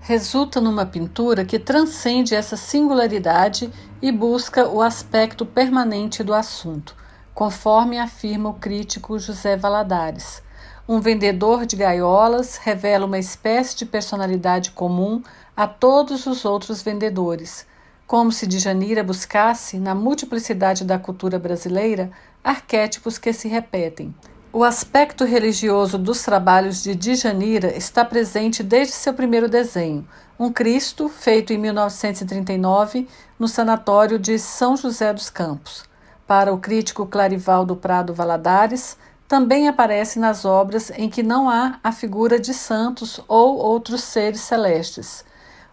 [0.00, 3.70] resulta numa pintura que transcende essa singularidade
[4.02, 6.96] e busca o aspecto permanente do assunto,
[7.32, 10.42] conforme afirma o crítico José Valadares.
[10.88, 15.22] Um vendedor de gaiolas revela uma espécie de personalidade comum
[15.54, 17.66] a todos os outros vendedores,
[18.06, 22.10] como se Djanira buscasse, na multiplicidade da cultura brasileira,
[22.42, 24.14] arquétipos que se repetem,
[24.50, 30.08] o aspecto religioso dos trabalhos de Djanira está presente desde seu primeiro desenho,
[30.38, 33.06] um Cristo feito em 1939
[33.38, 35.84] no sanatório de São José dos Campos.
[36.26, 38.96] Para o crítico Clarivaldo Prado Valadares,
[39.28, 44.40] também aparece nas obras em que não há a figura de santos ou outros seres
[44.40, 45.24] celestes.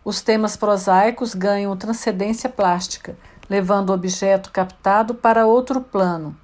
[0.04, 3.18] Os temas prosaicos ganham transcendência plástica,
[3.50, 6.36] levando o objeto captado para outro plano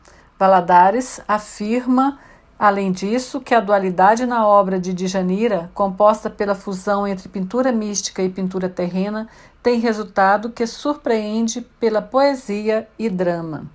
[0.42, 2.18] Valadares afirma,
[2.58, 8.24] além disso, que a dualidade na obra de Djanira, composta pela fusão entre pintura mística
[8.24, 9.30] e pintura terrena,
[9.62, 13.70] tem resultado que surpreende pela poesia e drama.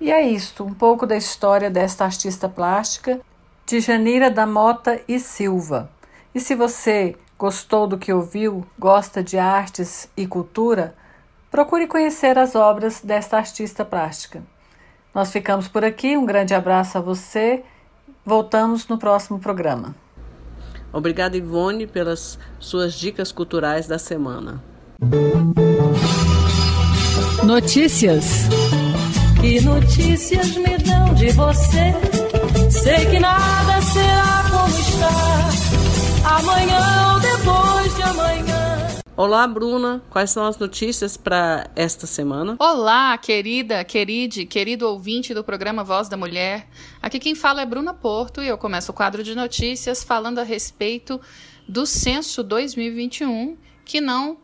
[0.00, 3.20] E é isto, um pouco da história desta artista plástica,
[3.66, 5.90] Djanira da Mota e Silva.
[6.34, 10.94] E se você gostou do que ouviu, gosta de artes e cultura,
[11.50, 14.42] procure conhecer as obras desta artista plástica.
[15.14, 16.16] Nós ficamos por aqui.
[16.16, 17.62] Um grande abraço a você.
[18.24, 19.94] Voltamos no próximo programa.
[20.92, 24.62] Obrigada, Ivone, pelas suas dicas culturais da semana.
[27.44, 28.48] Notícias.
[29.40, 31.94] Que notícias me dão de você?
[32.70, 36.36] Sei que nada será como está.
[36.36, 38.88] Amanhã ou depois de amanhã.
[39.16, 40.02] Olá, Bruna.
[40.10, 42.56] Quais são as notícias para esta semana?
[42.58, 46.68] Olá, querida, queride, querido ouvinte do programa Voz da Mulher.
[47.00, 50.42] Aqui quem fala é Bruna Porto e eu começo o quadro de notícias falando a
[50.42, 51.18] respeito
[51.66, 54.36] do censo 2021, que não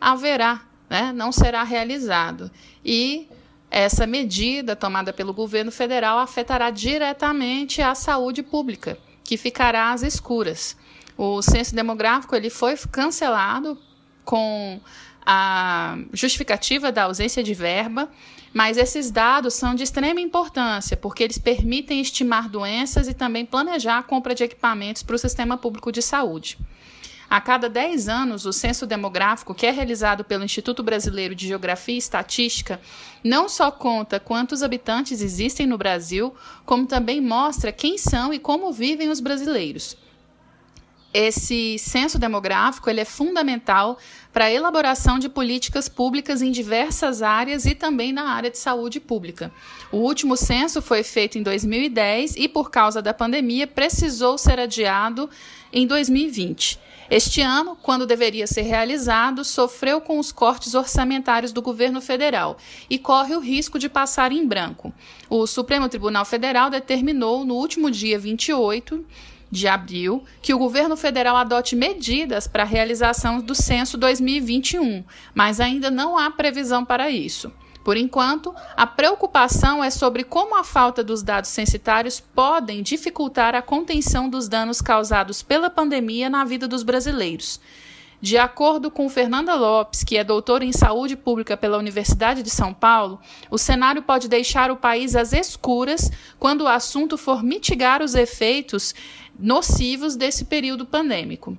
[0.00, 1.12] haverá, né?
[1.12, 2.50] Não será realizado.
[2.82, 3.28] E
[3.70, 10.76] essa medida tomada pelo governo federal afetará diretamente a saúde pública, que ficará às escuras.
[11.16, 13.78] O censo demográfico ele foi cancelado
[14.24, 14.80] com
[15.24, 18.08] a justificativa da ausência de verba,
[18.52, 23.98] mas esses dados são de extrema importância, porque eles permitem estimar doenças e também planejar
[23.98, 26.58] a compra de equipamentos para o sistema público de saúde.
[27.30, 31.94] A cada 10 anos, o censo demográfico, que é realizado pelo Instituto Brasileiro de Geografia
[31.94, 32.80] e Estatística,
[33.22, 36.34] não só conta quantos habitantes existem no Brasil,
[36.66, 39.96] como também mostra quem são e como vivem os brasileiros
[41.12, 43.98] esse censo demográfico ele é fundamental
[44.32, 49.00] para a elaboração de políticas públicas em diversas áreas e também na área de saúde
[49.00, 49.52] pública.
[49.90, 55.28] O último censo foi feito em 2010 e, por causa da pandemia, precisou ser adiado
[55.72, 56.78] em 2020.
[57.10, 62.56] Este ano, quando deveria ser realizado, sofreu com os cortes orçamentários do governo federal
[62.88, 64.94] e corre o risco de passar em branco.
[65.28, 69.04] O Supremo Tribunal Federal determinou no último dia 28
[69.50, 75.02] de abril que o governo federal adote medidas para a realização do censo 2021,
[75.34, 77.52] mas ainda não há previsão para isso.
[77.82, 83.62] Por enquanto, a preocupação é sobre como a falta dos dados censitários podem dificultar a
[83.62, 87.60] contenção dos danos causados pela pandemia na vida dos brasileiros.
[88.22, 92.74] De acordo com Fernanda Lopes, que é doutora em saúde pública pela Universidade de São
[92.74, 93.18] Paulo,
[93.50, 98.94] o cenário pode deixar o país às escuras quando o assunto for mitigar os efeitos
[99.38, 101.56] nocivos desse período pandêmico.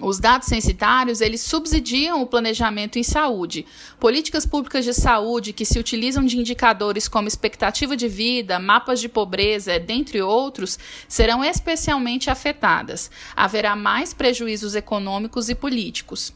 [0.00, 3.66] Os dados censitários, eles subsidiam o planejamento em saúde.
[3.98, 9.08] Políticas públicas de saúde que se utilizam de indicadores como expectativa de vida, mapas de
[9.08, 13.10] pobreza, dentre outros, serão especialmente afetadas.
[13.36, 16.32] Haverá mais prejuízos econômicos e políticos.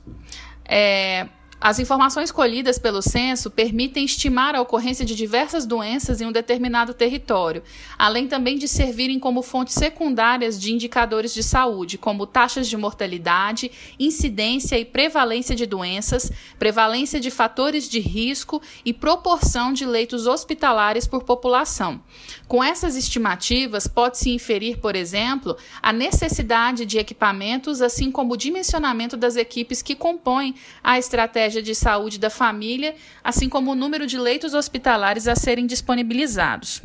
[0.65, 1.29] É,
[1.67, 6.93] As informações colhidas pelo censo permitem estimar a ocorrência de diversas doenças em um determinado
[6.93, 7.63] território,
[7.99, 13.71] além também de servirem como fontes secundárias de indicadores de saúde, como taxas de mortalidade,
[13.99, 21.07] incidência e prevalência de doenças, prevalência de fatores de risco e proporção de leitos hospitalares
[21.07, 21.99] por população.
[22.47, 29.17] Com essas estimativas, pode-se inferir, por exemplo, a necessidade de equipamentos, assim como o dimensionamento
[29.17, 34.07] das equipes que compõem a estratégia estratégia de saúde da família, assim como o número
[34.07, 36.83] de leitos hospitalares a serem disponibilizados.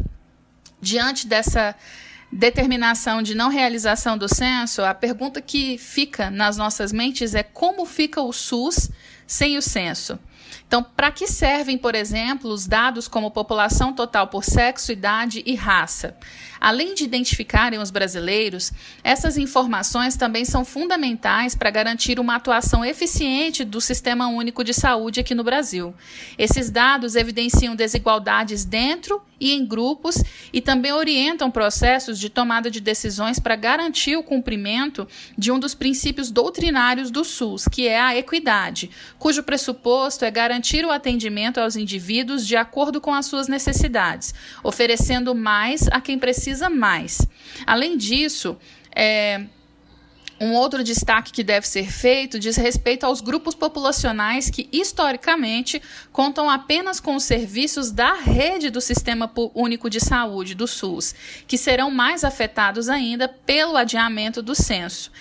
[0.81, 1.75] Diante dessa
[2.31, 7.85] determinação de não realização do censo, a pergunta que fica nas nossas mentes é como
[7.85, 8.91] fica o SUS
[9.25, 10.19] sem o censo?
[10.67, 15.55] Então, para que servem, por exemplo, os dados como população total por sexo, idade e
[15.55, 16.15] raça?
[16.59, 23.63] Além de identificarem os brasileiros, essas informações também são fundamentais para garantir uma atuação eficiente
[23.63, 25.95] do Sistema Único de Saúde aqui no Brasil.
[26.37, 32.81] Esses dados evidenciam desigualdades dentro e em grupos e também orientam processos de tomada de
[32.81, 35.07] decisões para garantir o cumprimento
[35.37, 40.85] de um dos princípios doutrinários do SUS, que é a equidade, cujo pressuposto é garantir
[40.85, 46.48] o atendimento aos indivíduos de acordo com as suas necessidades, oferecendo mais a quem precisa
[46.49, 47.21] precisa mais.
[47.65, 48.57] Além disso,
[48.95, 49.45] é,
[50.41, 55.81] um outro destaque que deve ser feito diz respeito aos grupos populacionais que, historicamente,
[56.11, 61.13] contam apenas com os serviços da rede do Sistema Único de Saúde, do SUS,
[61.47, 65.11] que serão mais afetados ainda pelo adiamento do censo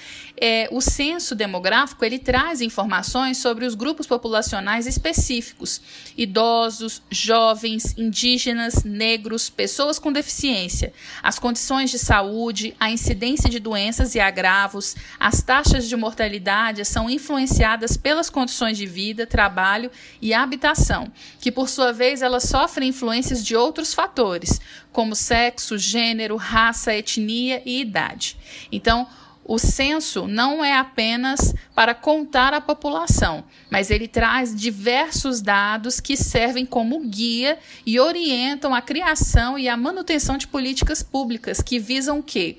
[0.40, 5.80] é, o censo demográfico ele traz informações sobre os grupos populacionais específicos:
[6.16, 14.14] idosos, jovens, indígenas, negros, pessoas com deficiência, as condições de saúde, a incidência de doenças
[14.14, 21.12] e agravos, as taxas de mortalidade são influenciadas pelas condições de vida, trabalho e habitação,
[21.40, 24.60] que por sua vez elas sofrem influências de outros fatores,
[24.92, 28.36] como sexo, gênero, raça, etnia e idade.
[28.70, 29.06] Então,
[29.48, 36.18] o censo não é apenas para contar a população, mas ele traz diversos dados que
[36.18, 42.18] servem como guia e orientam a criação e a manutenção de políticas públicas que visam
[42.18, 42.58] o quê?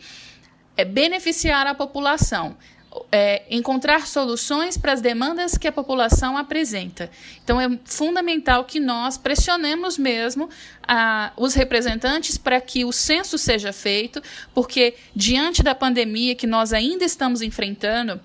[0.75, 2.57] É beneficiar a população,
[3.11, 7.09] é, encontrar soluções para as demandas que a população apresenta.
[7.43, 10.49] Então, é fundamental que nós pressionemos mesmo
[10.87, 14.21] a, os representantes para que o censo seja feito,
[14.53, 18.19] porque, diante da pandemia que nós ainda estamos enfrentando,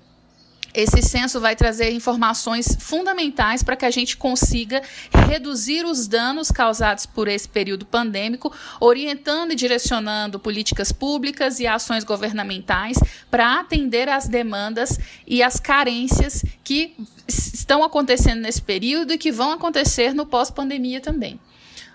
[0.74, 4.82] esse censo vai trazer informações fundamentais para que a gente consiga
[5.28, 12.02] reduzir os danos causados por esse período pandêmico, orientando e direcionando políticas públicas e ações
[12.02, 12.98] governamentais
[13.30, 16.96] para atender às demandas e às carências que
[17.28, 21.38] estão acontecendo nesse período e que vão acontecer no pós-pandemia também.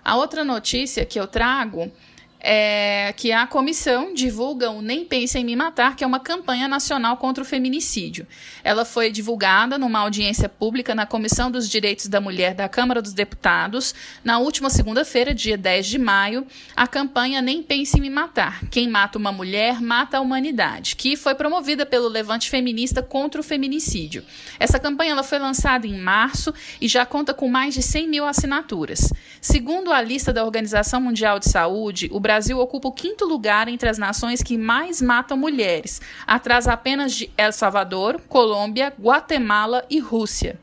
[0.04, 1.92] A outra notícia que eu trago
[2.40, 6.68] é, que a comissão divulga o Nem Pense em Me Matar, que é uma campanha
[6.68, 8.26] nacional contra o feminicídio.
[8.64, 13.14] Ela foi divulgada numa audiência pública na Comissão dos Direitos da Mulher da Câmara dos
[13.14, 18.64] Deputados, na última segunda-feira, dia 10 de maio, a campanha Nem Pense em Me Matar.
[18.70, 23.44] Quem mata uma mulher, mata a humanidade, que foi promovida pelo Levante Feminista contra o
[23.44, 24.24] Feminicídio.
[24.60, 28.26] Essa campanha ela foi lançada em março e já conta com mais de 100 mil
[28.26, 29.12] assinaturas.
[29.42, 33.90] Segundo a lista da Organização Mundial de Saúde, o Brasil ocupa o quinto lugar entre
[33.90, 40.60] as nações que mais matam mulheres, atrás apenas de El Salvador, Colômbia, Guatemala e Rússia.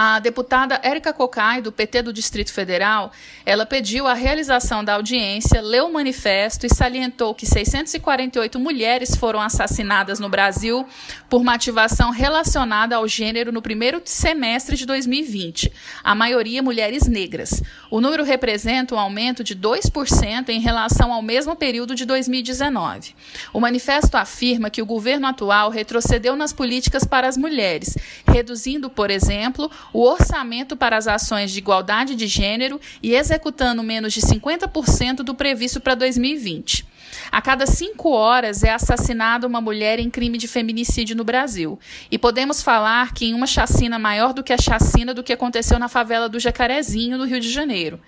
[0.00, 3.10] A deputada Érica Cocai, do PT do Distrito Federal,
[3.44, 9.40] ela pediu a realização da audiência, leu o manifesto e salientou que 648 mulheres foram
[9.40, 10.86] assassinadas no Brasil
[11.28, 15.72] por motivação relacionada ao gênero no primeiro semestre de 2020,
[16.04, 17.60] a maioria mulheres negras.
[17.90, 23.16] O número representa um aumento de 2% em relação ao mesmo período de 2019.
[23.52, 29.10] O manifesto afirma que o governo atual retrocedeu nas políticas para as mulheres, reduzindo, por
[29.10, 35.16] exemplo, o orçamento para as ações de igualdade de gênero e executando menos de 50%
[35.16, 36.86] do previsto para 2020.
[37.30, 41.78] A cada cinco horas é assassinada uma mulher em crime de feminicídio no Brasil.
[42.10, 45.78] E podemos falar que em uma chacina maior do que a chacina do que aconteceu
[45.78, 48.00] na favela do Jacarezinho, no Rio de Janeiro.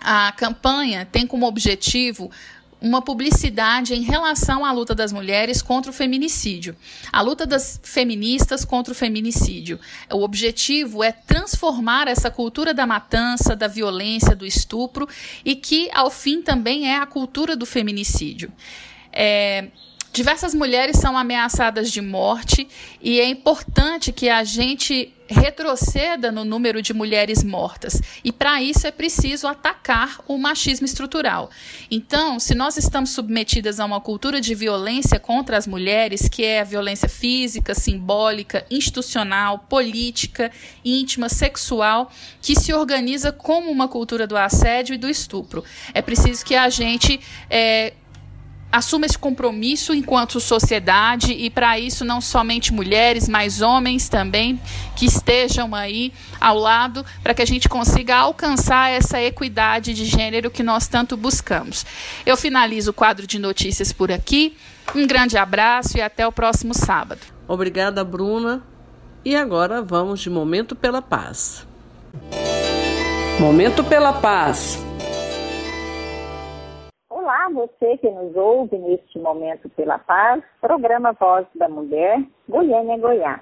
[0.00, 2.30] A campanha tem como objetivo
[2.84, 6.76] uma publicidade em relação à luta das mulheres contra o feminicídio.
[7.10, 9.80] A luta das feministas contra o feminicídio.
[10.12, 15.08] O objetivo é transformar essa cultura da matança, da violência, do estupro
[15.42, 18.52] e que, ao fim, também é a cultura do feminicídio.
[19.10, 19.68] É,
[20.14, 22.68] Diversas mulheres são ameaçadas de morte
[23.02, 28.00] e é importante que a gente retroceda no número de mulheres mortas.
[28.22, 31.50] E para isso é preciso atacar o machismo estrutural.
[31.90, 36.60] Então, se nós estamos submetidas a uma cultura de violência contra as mulheres, que é
[36.60, 40.52] a violência física, simbólica, institucional, política,
[40.84, 42.08] íntima, sexual,
[42.40, 46.68] que se organiza como uma cultura do assédio e do estupro, é preciso que a
[46.68, 47.18] gente
[47.50, 47.94] é,
[48.74, 54.60] assuma esse compromisso enquanto sociedade e para isso não somente mulheres, mas homens também
[54.96, 60.50] que estejam aí ao lado para que a gente consiga alcançar essa equidade de gênero
[60.50, 61.86] que nós tanto buscamos.
[62.26, 64.56] Eu finalizo o quadro de notícias por aqui.
[64.92, 67.20] Um grande abraço e até o próximo sábado.
[67.46, 68.60] Obrigada, Bruna.
[69.24, 71.64] E agora vamos de Momento pela Paz.
[73.38, 74.78] Momento pela Paz.
[77.24, 83.40] Olá, você que nos ouve neste momento pela paz, programa Voz da Mulher, Goiânia, Goiás.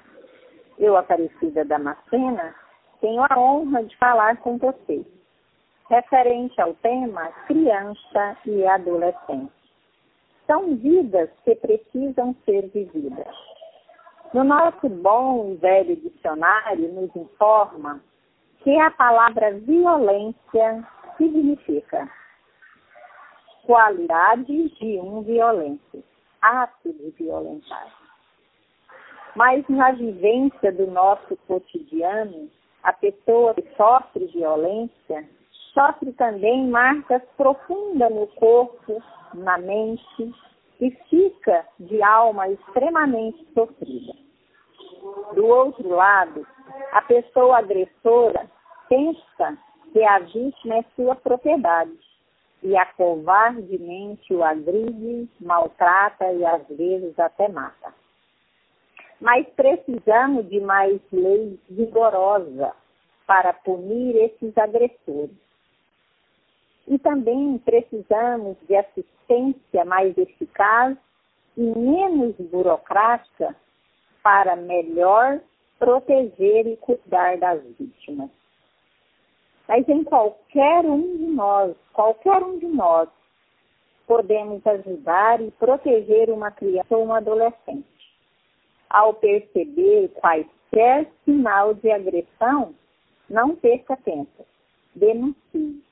[0.79, 2.55] Eu, Aparecida Damascena,
[3.01, 5.05] tenho a honra de falar com você,
[5.89, 9.51] referente ao tema criança e adolescente.
[10.47, 13.35] São vidas que precisam ser vividas.
[14.33, 18.01] No nosso bom e velho dicionário nos informa
[18.59, 22.09] que a palavra violência significa
[23.65, 26.03] qualidade de um violento,
[26.41, 27.87] ato de violentar.
[29.35, 32.49] Mas na vivência do nosso cotidiano,
[32.83, 35.27] a pessoa que sofre violência
[35.73, 39.01] sofre também marcas profundas no corpo,
[39.33, 40.33] na mente
[40.79, 44.13] e fica de alma extremamente sofrida.
[45.33, 46.45] Do outro lado,
[46.91, 48.49] a pessoa agressora
[48.87, 49.57] pensa
[49.91, 52.12] que a vítima é sua propriedade
[52.63, 57.93] e a covardemente o agride, maltrata e às vezes até mata.
[59.19, 62.73] Mas precisamos de mais lei rigorosa
[63.27, 65.35] para punir esses agressores.
[66.87, 70.97] E também precisamos de assistência mais eficaz
[71.57, 73.55] e menos burocrática
[74.21, 75.39] para melhor
[75.79, 78.29] proteger e cuidar das vítimas.
[79.67, 83.07] Mas em qualquer um de nós, qualquer um de nós,
[84.05, 87.85] podemos ajudar e proteger uma criança ou um adolescente.
[88.89, 92.75] Ao perceber quaisquer sinal de agressão,
[93.29, 94.45] não perca tempo.
[94.95, 95.83] Denuncie.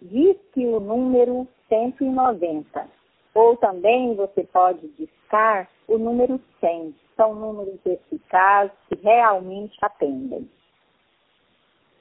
[0.00, 2.88] Diz que o número 190.
[3.34, 6.94] Ou também você pode discar o número 100.
[7.16, 10.48] São números eficazes que realmente atendem.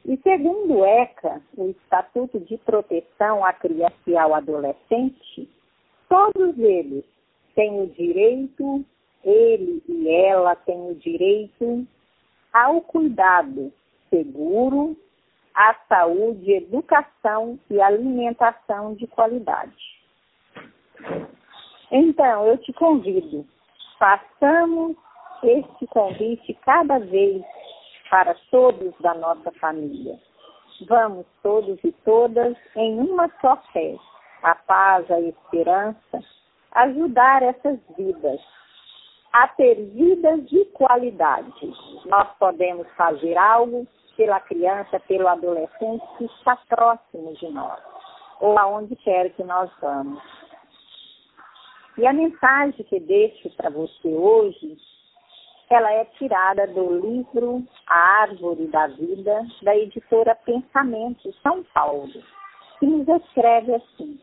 [0.07, 5.49] E segundo o ECA, o Estatuto de Proteção à Criança e ao Adolescente,
[6.07, 7.03] todos eles
[7.55, 8.85] têm o direito,
[9.23, 11.87] ele e ela têm o direito
[12.53, 13.73] ao cuidado
[14.11, 14.95] seguro,
[15.55, 19.73] à saúde, educação e alimentação de qualidade.
[21.91, 23.43] Então, eu te convido,
[23.97, 24.95] façamos
[25.41, 27.43] este convite cada vez
[28.09, 30.19] para todos da nossa família.
[30.87, 33.95] Vamos todos e todas em uma só fé,
[34.43, 36.23] a paz, a esperança,
[36.71, 38.41] ajudar essas vidas
[39.31, 41.73] a ter vidas de qualidade.
[42.05, 43.85] Nós podemos fazer algo
[44.15, 47.79] pela criança, pelo adolescente que está próximo de nós,
[48.39, 50.23] ou aonde quer que nós vamos.
[51.97, 54.77] E a mensagem que deixo para você hoje
[55.69, 62.11] ela é tirada do livro A Árvore da Vida, da editora Pensamento, São Paulo,
[62.79, 64.19] que nos escreve assim: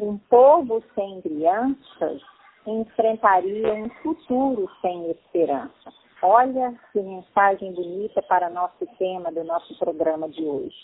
[0.00, 2.22] Um povo sem crianças
[2.66, 5.92] enfrentaria um futuro sem esperança.
[6.22, 10.74] Olha que mensagem bonita para nosso tema do nosso programa de hoje.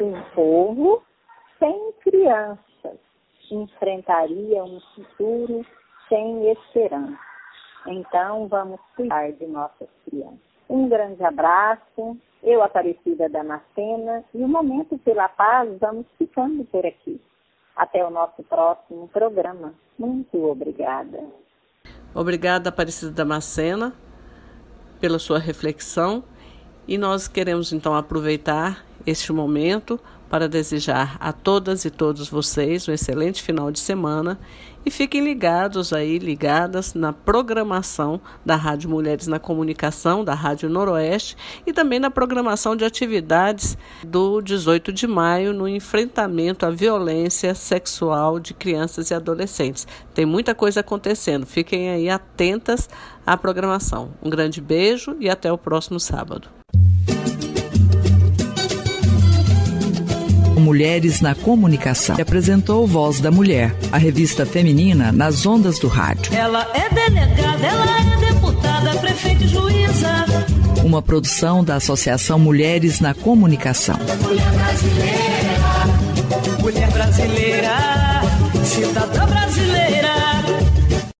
[0.00, 1.02] Um povo
[1.58, 2.98] sem crianças
[3.50, 5.64] enfrentaria um futuro
[6.08, 7.18] sem esperança.
[7.86, 10.38] Então, vamos cuidar de nossas crianças.
[10.68, 12.16] Um grande abraço.
[12.42, 17.20] Eu, Aparecida Damascena, e o Momento pela Paz, vamos ficando por aqui.
[17.74, 19.74] Até o nosso próximo programa.
[19.98, 21.18] Muito obrigada.
[22.14, 23.92] Obrigada, Aparecida Damascena,
[25.00, 26.22] pela sua reflexão.
[26.86, 32.92] E nós queremos então aproveitar este momento para desejar a todas e todos vocês um
[32.92, 34.38] excelente final de semana
[34.88, 41.36] e fiquem ligados aí, ligadas na programação da Rádio Mulheres na Comunicação, da Rádio Noroeste
[41.66, 48.40] e também na programação de atividades do 18 de maio no enfrentamento à violência sexual
[48.40, 49.86] de crianças e adolescentes.
[50.14, 52.88] Tem muita coisa acontecendo, fiquem aí atentas
[53.26, 54.12] à programação.
[54.22, 56.57] Um grande beijo e até o próximo sábado.
[60.58, 62.16] Mulheres na Comunicação.
[62.16, 66.34] Que apresentou Voz da Mulher, a revista feminina nas ondas do rádio.
[66.34, 70.24] Ela é delegada, ela é deputada, prefeita e juíza.
[70.84, 73.96] Uma produção da Associação Mulheres na Comunicação.
[74.22, 75.58] Mulher brasileira,
[76.60, 77.76] mulher brasileira,
[78.64, 79.27] cidadã.